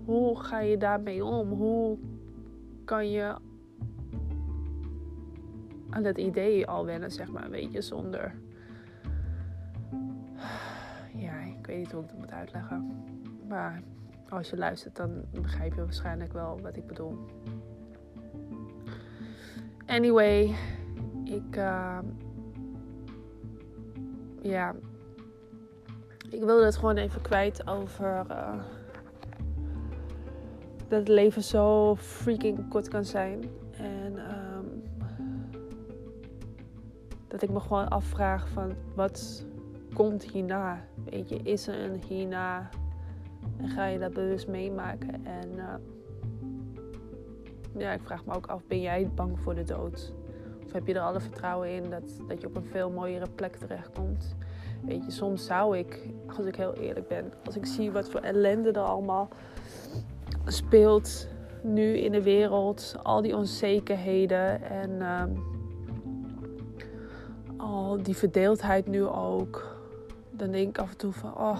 hoe 0.04 0.38
ga 0.38 0.60
je 0.60 0.76
daarmee 0.76 1.24
om? 1.24 1.50
Hoe 1.50 1.98
kan 2.84 3.10
je 3.10 3.34
aan 5.90 6.04
het 6.04 6.18
idee 6.18 6.66
al 6.66 6.84
wennen, 6.84 7.10
zeg 7.10 7.30
maar, 7.30 7.50
weet 7.50 7.72
je, 7.72 7.80
zonder. 7.80 8.34
Ja, 11.14 11.40
ik 11.40 11.66
weet 11.66 11.78
niet 11.78 11.92
hoe 11.92 12.02
ik 12.02 12.08
dat 12.08 12.18
moet 12.18 12.32
uitleggen. 12.32 13.04
Maar 13.48 13.82
als 14.28 14.50
je 14.50 14.56
luistert, 14.56 14.96
dan 14.96 15.24
begrijp 15.32 15.74
je 15.74 15.80
waarschijnlijk 15.80 16.32
wel 16.32 16.60
wat 16.60 16.76
ik 16.76 16.86
bedoel. 16.86 17.18
Anyway, 19.92 20.54
ik. 21.24 21.56
Uh, 21.56 21.98
ja, 24.42 24.74
ik 26.30 26.42
wilde 26.42 26.64
het 26.64 26.76
gewoon 26.76 26.96
even 26.96 27.20
kwijt 27.20 27.66
over 27.66 28.24
uh, 28.30 28.54
dat 30.88 30.98
het 30.98 31.08
leven 31.08 31.42
zo 31.42 31.96
freaking 31.96 32.68
kort 32.68 32.88
kan 32.88 33.04
zijn. 33.04 33.44
En 33.72 34.18
um, 34.18 34.82
dat 37.28 37.42
ik 37.42 37.50
me 37.50 37.60
gewoon 37.60 37.88
afvraag 37.88 38.48
van 38.48 38.74
wat 38.94 39.46
komt 39.94 40.22
hierna? 40.24 40.84
Weet 41.10 41.28
je, 41.28 41.36
is 41.36 41.68
er 41.68 41.80
een 41.80 42.02
hierna? 42.08 42.68
En 43.56 43.68
ga 43.68 43.86
je 43.86 43.98
dat 43.98 44.12
bewust 44.12 44.48
meemaken? 44.48 45.26
En 45.26 45.48
uh, 45.56 45.74
ja, 47.76 47.92
ik 47.92 48.00
vraag 48.02 48.24
me 48.24 48.34
ook 48.34 48.46
af, 48.46 48.66
ben 48.66 48.80
jij 48.80 49.10
bang 49.14 49.40
voor 49.40 49.54
de 49.54 49.64
dood? 49.64 50.12
Of 50.64 50.72
heb 50.72 50.86
je 50.86 50.94
er 50.94 51.00
alle 51.00 51.20
vertrouwen 51.20 51.74
in 51.74 51.90
dat, 51.90 52.20
dat 52.28 52.40
je 52.40 52.46
op 52.46 52.56
een 52.56 52.64
veel 52.64 52.90
mooiere 52.90 53.26
plek 53.34 53.56
terechtkomt? 53.56 54.36
Weet 54.82 55.04
je, 55.04 55.10
soms 55.10 55.44
zou 55.44 55.78
ik, 55.78 56.08
als 56.36 56.46
ik 56.46 56.56
heel 56.56 56.74
eerlijk 56.74 57.08
ben, 57.08 57.32
als 57.44 57.56
ik 57.56 57.66
zie 57.66 57.90
wat 57.90 58.10
voor 58.10 58.20
ellende 58.20 58.72
er 58.72 58.80
allemaal 58.80 59.28
speelt 60.46 61.28
nu 61.62 61.96
in 61.96 62.12
de 62.12 62.22
wereld, 62.22 62.94
al 63.02 63.22
die 63.22 63.36
onzekerheden 63.36 64.62
en 64.62 64.90
uh, 64.90 65.22
al 67.56 68.02
die 68.02 68.16
verdeeldheid 68.16 68.86
nu 68.86 69.04
ook, 69.06 69.76
dan 70.30 70.50
denk 70.50 70.68
ik 70.68 70.78
af 70.78 70.90
en 70.90 70.96
toe 70.96 71.12
van, 71.12 71.36
oh, 71.36 71.58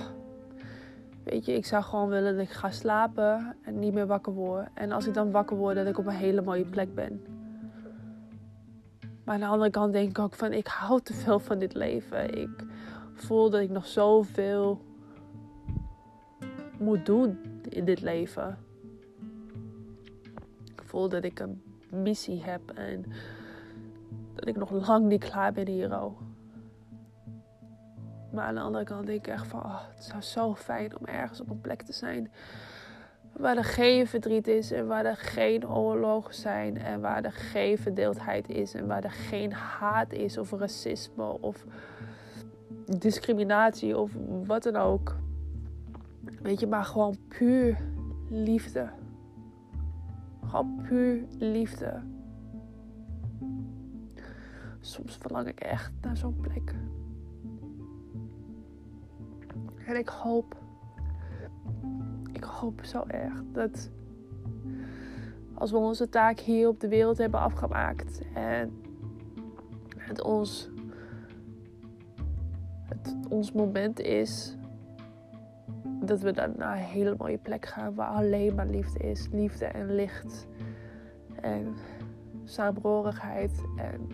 weet 1.25 1.45
je, 1.45 1.53
ik 1.53 1.67
zou 1.67 1.83
gewoon 1.83 2.09
willen 2.09 2.37
dat 2.37 2.45
ik 2.45 2.53
ga 2.53 2.71
slapen 2.71 3.57
en 3.63 3.79
niet 3.79 3.95
meer 3.95 4.07
wakker 4.07 4.33
word. 4.33 4.69
En 4.75 4.93
als 4.93 5.07
ik 5.07 5.15
dan 5.15 5.31
wakker 5.31 5.57
word, 5.57 5.77
dat 5.77 5.87
ik 5.87 5.99
op 5.99 6.07
een 6.07 6.13
hele 6.13 6.43
mooie 6.43 6.65
plek 6.65 6.95
ben. 6.95 7.25
Maar 9.25 9.35
aan 9.35 9.41
de 9.41 9.47
andere 9.47 9.71
kant 9.71 9.93
denk 9.93 10.09
ik 10.09 10.19
ook 10.19 10.35
van, 10.35 10.53
ik 10.53 10.67
hou 10.67 11.01
te 11.01 11.15
veel 11.15 11.39
van 11.39 11.59
dit 11.59 11.75
leven. 11.75 12.39
Ik 12.41 12.65
voel 13.15 13.51
dat 13.51 13.61
ik 13.61 13.71
nog 13.71 13.87
zoveel 13.87 14.81
moet 16.79 17.07
doen 17.07 17.39
in 17.69 17.85
dit 17.85 18.01
leven. 18.01 18.59
Ik 20.65 20.83
voel 20.85 21.09
dat 21.09 21.25
ik 21.25 21.39
een 21.41 21.63
missie 21.91 22.43
heb 22.43 22.71
en 22.75 23.05
dat 24.35 24.49
ik 24.49 24.57
nog 24.57 24.87
lang 24.87 25.07
niet 25.07 25.25
klaar 25.25 25.53
ben 25.53 25.69
hier. 25.69 25.89
Maar 28.33 28.45
aan 28.45 28.55
de 28.55 28.61
andere 28.61 28.85
kant 28.85 29.07
denk 29.07 29.27
ik 29.27 29.33
echt 29.33 29.47
van, 29.47 29.61
oh, 29.61 29.81
het 29.95 30.05
zou 30.05 30.23
zo 30.23 30.55
fijn 30.55 30.99
om 30.99 31.07
ergens 31.07 31.41
op 31.41 31.51
een 31.51 31.61
plek 31.61 31.83
te 31.83 31.93
zijn 31.93 32.31
waar 33.33 33.57
er 33.57 33.65
geen 33.65 34.07
verdriet 34.07 34.47
is 34.47 34.71
en 34.71 34.87
waar 34.87 35.05
er 35.05 35.17
geen 35.17 35.69
oorlogen 35.69 36.35
zijn 36.35 36.79
en 36.79 37.01
waar 37.01 37.25
er 37.25 37.33
geen 37.33 37.79
verdeeldheid 37.79 38.49
is 38.49 38.75
en 38.75 38.87
waar 38.87 39.05
er 39.05 39.11
geen 39.11 39.53
haat 39.53 40.13
is 40.13 40.39
of 40.39 40.51
racisme 40.51 41.41
of 41.41 41.65
discriminatie 42.99 43.99
of 43.99 44.13
wat 44.45 44.63
dan 44.63 44.77
ook. 44.77 45.17
Weet 46.43 46.61
je, 46.61 46.67
maar 46.67 46.85
gewoon 46.85 47.17
puur 47.29 47.79
liefde. 48.29 48.89
Gewoon 50.47 50.83
puur 50.89 51.25
liefde. 51.39 52.01
Soms 54.81 55.17
verlang 55.17 55.49
ik 55.49 55.61
echt 55.61 55.93
naar 56.01 56.17
zo'n 56.17 56.37
plek. 56.41 56.75
En 59.87 59.97
ik 59.97 60.09
hoop, 60.09 60.57
ik 62.33 62.45
hoop 62.45 62.85
zo 62.85 63.05
erg 63.07 63.43
dat 63.53 63.91
als 65.55 65.71
we 65.71 65.77
onze 65.77 66.09
taak 66.09 66.39
hier 66.39 66.69
op 66.69 66.81
de 66.81 66.89
wereld 66.89 67.19
hebben 67.19 67.41
afgemaakt 67.41 68.23
en 68.35 68.83
het 69.97 70.23
ons 70.23 70.71
het 72.85 73.17
ons 73.29 73.53
moment 73.53 74.01
is 74.01 74.57
dat 76.01 76.21
we 76.21 76.33
dan 76.33 76.53
naar 76.57 76.77
een 76.77 76.83
hele 76.83 77.15
mooie 77.19 77.39
plek 77.39 77.67
gaan 77.67 77.95
waar 77.95 78.09
alleen 78.09 78.55
maar 78.55 78.67
liefde 78.67 78.99
is. 78.99 79.29
Liefde 79.31 79.65
en 79.65 79.95
licht. 79.95 80.47
En 81.41 81.75
saamhorigheid 82.45 83.63
en 83.77 84.09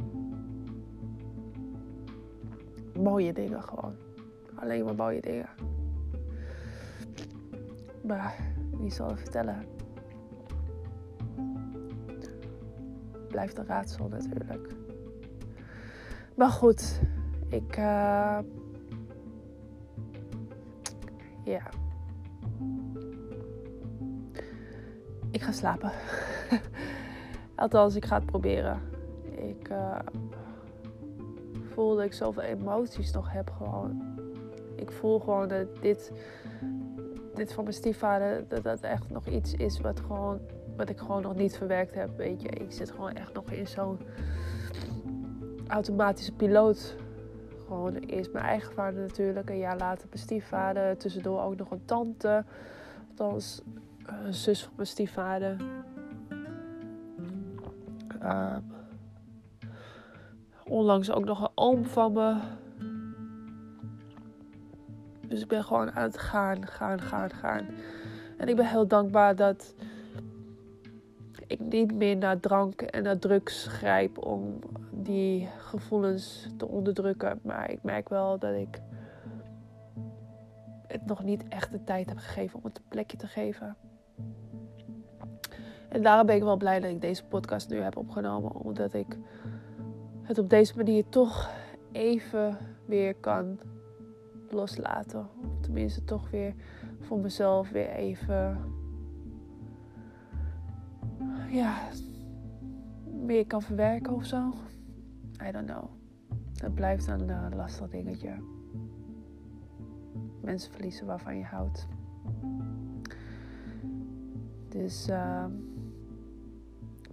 mooie 3.02 3.33
dingen 3.33 3.62
gewoon. 3.62 4.08
Alleen 4.61 4.85
maar 4.85 4.94
mooie 4.94 5.21
dingen. 5.21 5.49
Maar 8.03 8.35
wie 8.71 8.90
zal 8.90 9.09
het 9.09 9.18
vertellen? 9.18 9.66
Blijft 13.29 13.59
een 13.59 13.66
raadsel 13.66 14.09
natuurlijk. 14.09 14.68
Maar 16.35 16.51
goed, 16.51 17.01
ik. 17.49 17.77
Uh, 17.77 18.38
ja. 21.44 21.62
Ik 25.31 25.42
ga 25.42 25.53
slapen. 25.53 25.90
Althans, 27.55 27.94
ik 27.94 28.05
ga 28.05 28.16
het 28.16 28.27
proberen. 28.27 28.81
Ik 29.37 29.68
uh, 29.71 29.99
voel 31.75 31.97
dat 31.97 32.05
ik 32.05 32.12
zoveel 32.12 32.42
emoties 32.42 33.12
nog 33.12 33.33
heb 33.33 33.51
gewoon. 33.51 34.16
Ik 34.81 34.91
voel 34.91 35.19
gewoon 35.19 35.49
dat 35.49 35.67
dit, 35.81 36.12
dit 37.35 37.53
van 37.53 37.64
mijn 37.64 37.77
stiefvader, 37.77 38.45
dat 38.49 38.62
dat 38.62 38.81
echt 38.81 39.11
nog 39.11 39.27
iets 39.27 39.55
is 39.55 39.81
wat, 39.81 40.01
gewoon, 40.01 40.41
wat 40.77 40.88
ik 40.88 40.99
gewoon 40.99 41.23
nog 41.23 41.35
niet 41.35 41.57
verwerkt 41.57 41.95
heb. 41.95 42.17
Weet 42.17 42.43
je, 42.43 42.49
ik 42.49 42.73
zit 42.73 42.91
gewoon 42.91 43.12
echt 43.12 43.33
nog 43.33 43.51
in 43.51 43.67
zo'n 43.67 43.99
automatische 45.69 46.33
piloot 46.33 46.97
gewoon 47.69 47.95
eerst 47.95 48.33
mijn 48.33 48.45
eigen 48.45 48.73
vader 48.73 49.01
natuurlijk. 49.01 49.51
Een 49.51 49.59
jaar 49.59 49.77
later 49.77 50.07
mijn 50.09 50.23
stiefvader. 50.23 50.97
Tussendoor 50.97 51.43
ook 51.43 51.57
nog 51.57 51.71
een 51.71 51.85
tante. 51.85 52.45
Althans, 53.09 53.62
een 54.03 54.35
zus 54.35 54.62
van 54.62 54.73
mijn 54.77 54.88
stiefvader. 54.88 55.57
Uh, 58.23 58.57
onlangs 60.64 61.11
ook 61.11 61.25
nog 61.25 61.41
een 61.41 61.51
oom 61.55 61.85
van 61.85 62.12
me. 62.12 62.37
Dus 65.29 65.41
ik 65.41 65.49
ben 65.49 65.64
gewoon 65.64 65.93
aan 65.93 66.03
het 66.03 66.19
gaan, 66.19 66.67
gaan, 66.67 67.01
gaan, 67.01 67.31
gaan. 67.31 67.67
En 68.37 68.49
ik 68.49 68.57
ben 68.57 68.69
heel 68.69 68.87
dankbaar 68.87 69.37
dat 69.37 69.75
ik 71.47 71.61
niet 71.61 71.95
meer 71.95 72.17
naar 72.17 72.41
drank 72.41 72.83
en 72.83 73.03
naar 73.03 73.19
drugs 73.19 73.67
grijp 73.67 74.27
om 74.27 74.59
die 74.91 75.49
gevoelens 75.59 76.49
te 76.57 76.69
onderdrukken. 76.69 77.41
Maar 77.43 77.71
ik 77.71 77.83
merk 77.83 78.09
wel 78.09 78.38
dat 78.38 78.55
ik 78.55 78.81
het 80.87 81.07
nog 81.07 81.25
niet 81.25 81.49
echt 81.49 81.71
de 81.71 81.85
tijd 81.85 82.09
heb 82.09 82.19
gegeven 82.19 82.59
om 82.59 82.64
het 82.64 82.79
een 82.79 82.88
plekje 82.88 83.17
te 83.17 83.27
geven. 83.27 83.77
En 85.88 86.03
daarom 86.03 86.27
ben 86.27 86.37
ik 86.37 86.43
wel 86.43 86.57
blij 86.57 86.81
dat 86.81 86.91
ik 86.91 87.01
deze 87.01 87.25
podcast 87.25 87.69
nu 87.69 87.81
heb 87.81 87.97
opgenomen. 87.97 88.55
Omdat 88.55 88.95
ik 88.95 89.19
het 90.23 90.38
op 90.38 90.51
deze 90.51 90.77
manier 90.77 91.09
toch 91.09 91.51
even 91.93 92.59
weer 92.87 93.14
kan 93.14 93.59
loslaten. 94.52 95.20
Of 95.20 95.61
tenminste 95.61 96.04
toch 96.04 96.30
weer 96.30 96.54
voor 97.00 97.18
mezelf 97.18 97.70
weer 97.70 97.88
even... 97.88 98.58
Ja, 101.50 101.88
meer 103.04 103.46
kan 103.46 103.62
verwerken 103.62 104.14
of 104.14 104.24
zo. 104.24 104.52
I 105.48 105.50
don't 105.50 105.66
know. 105.66 105.84
Het 106.54 106.74
blijft 106.74 107.06
een 107.06 107.28
uh, 107.28 107.46
lastig 107.54 107.88
dingetje. 107.88 108.34
Mensen 110.40 110.72
verliezen 110.72 111.06
waarvan 111.06 111.37
je 111.37 111.44
houdt. 111.44 111.88
Dus 114.68 115.08
uh, 115.08 115.44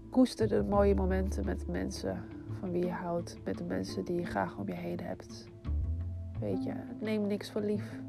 koester 0.10 0.48
de 0.48 0.64
mooie 0.64 0.96
momenten 0.96 1.46
met 1.46 1.68
mensen 1.68 2.24
van 2.60 2.72
wie 2.72 2.86
je 2.86 2.92
houdt. 2.92 3.38
Met 3.44 3.58
de 3.58 3.64
mensen 3.64 4.06
die 4.06 4.16
je 4.16 4.26
graag 4.26 4.58
om 4.58 4.68
je 4.68 4.76
heen 4.76 5.00
hebt. 5.00 5.54
Weet 6.40 6.64
je, 6.64 6.74
neem 7.00 7.28
niks 7.28 7.52
voor 7.52 7.62
lief. 7.62 8.00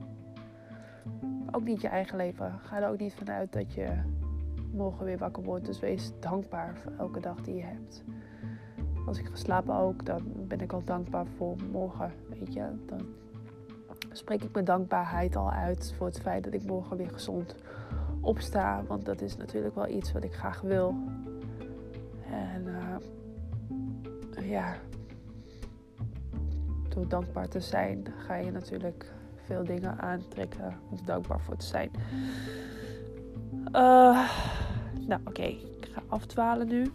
Ook 1.50 1.64
niet 1.64 1.80
je 1.80 1.88
eigen 1.88 2.16
leven. 2.16 2.58
Ga 2.58 2.82
er 2.82 2.88
ook 2.88 2.98
niet 2.98 3.14
vanuit 3.14 3.52
dat 3.52 3.72
je 3.72 3.88
morgen 4.72 5.04
weer 5.04 5.18
wakker 5.18 5.42
wordt. 5.42 5.66
Dus 5.66 5.80
wees 5.80 6.12
dankbaar 6.20 6.76
voor 6.76 6.92
elke 6.98 7.20
dag 7.20 7.40
die 7.40 7.54
je 7.54 7.62
hebt. 7.62 8.04
Als 9.06 9.18
ik 9.18 9.26
ga 9.26 9.36
slapen 9.36 9.74
ook, 9.74 10.04
dan 10.04 10.22
ben 10.36 10.60
ik 10.60 10.72
al 10.72 10.84
dankbaar 10.84 11.26
voor 11.36 11.56
morgen. 11.72 12.12
Weet 12.28 12.52
je, 12.52 12.64
dan 12.86 13.00
spreek 14.12 14.42
ik 14.42 14.52
mijn 14.52 14.64
dankbaarheid 14.64 15.36
al 15.36 15.50
uit 15.50 15.94
voor 15.96 16.06
het 16.06 16.20
feit 16.20 16.44
dat 16.44 16.54
ik 16.54 16.66
morgen 16.66 16.96
weer 16.96 17.10
gezond 17.10 17.54
opsta. 18.20 18.84
Want 18.86 19.04
dat 19.04 19.20
is 19.20 19.36
natuurlijk 19.36 19.74
wel 19.74 19.88
iets 19.88 20.12
wat 20.12 20.24
ik 20.24 20.34
graag 20.34 20.60
wil. 20.60 20.94
En 22.30 22.66
uh, 22.66 24.50
ja, 24.50 24.76
door 26.96 27.08
dankbaar 27.08 27.48
te 27.48 27.60
zijn 27.60 28.06
ga 28.18 28.34
je 28.34 28.50
natuurlijk 28.50 29.12
veel 29.44 29.64
dingen 29.64 29.98
aantrekken 29.98 30.80
om 30.90 30.98
dankbaar 31.04 31.40
voor 31.40 31.56
te 31.56 31.66
zijn. 31.66 31.90
Uh, 33.72 34.30
nou, 35.06 35.20
oké, 35.24 35.42
ik 35.42 35.88
ga 35.92 36.02
afdwalen 36.08 36.68
nu. 36.68 36.92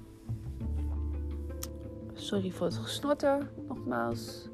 Sorry 2.14 2.52
voor 2.52 2.66
het 2.66 2.76
gesnotter, 2.76 3.52
nogmaals. 3.68 4.50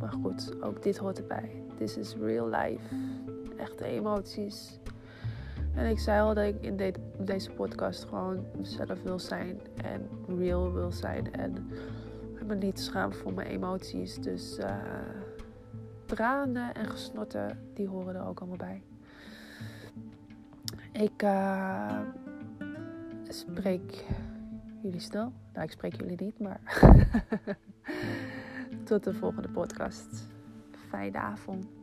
Maar 0.00 0.12
goed, 0.12 0.62
ook 0.62 0.82
dit 0.82 0.96
hoort 0.96 1.18
erbij. 1.18 1.50
This 1.76 1.96
is 1.96 2.14
real 2.14 2.48
life. 2.48 2.94
Echte 3.56 3.84
emoties. 3.84 4.78
En 5.74 5.86
ik 5.86 5.98
zei 5.98 6.20
al 6.20 6.34
dat 6.34 6.44
ik 6.44 6.56
in 6.60 6.94
deze 7.18 7.50
podcast 7.50 8.04
gewoon 8.04 8.46
mezelf 8.56 9.02
wil 9.02 9.18
zijn 9.18 9.60
en 9.82 10.08
real 10.38 10.72
wil 10.72 10.92
zijn. 10.92 11.32
En 11.32 11.68
me 12.46 12.54
niet 12.54 12.80
schaam 12.80 13.12
voor 13.12 13.32
mijn 13.32 13.48
emoties. 13.48 14.16
Dus 14.16 14.58
uh, 14.58 14.76
tranen 16.06 16.74
en 16.74 16.86
gesnotten, 16.86 17.58
die 17.74 17.88
horen 17.88 18.14
er 18.14 18.26
ook 18.26 18.40
allemaal 18.40 18.56
bij. 18.56 18.82
Ik 20.92 21.22
uh, 21.22 22.00
spreek 23.28 24.04
jullie 24.82 25.00
snel. 25.00 25.32
Nou, 25.52 25.64
ik 25.64 25.72
spreek 25.72 25.94
jullie 25.94 26.22
niet, 26.22 26.38
maar 26.38 26.60
tot 28.84 29.04
de 29.04 29.14
volgende 29.14 29.48
podcast. 29.48 30.28
Fijne 30.88 31.18
avond. 31.18 31.73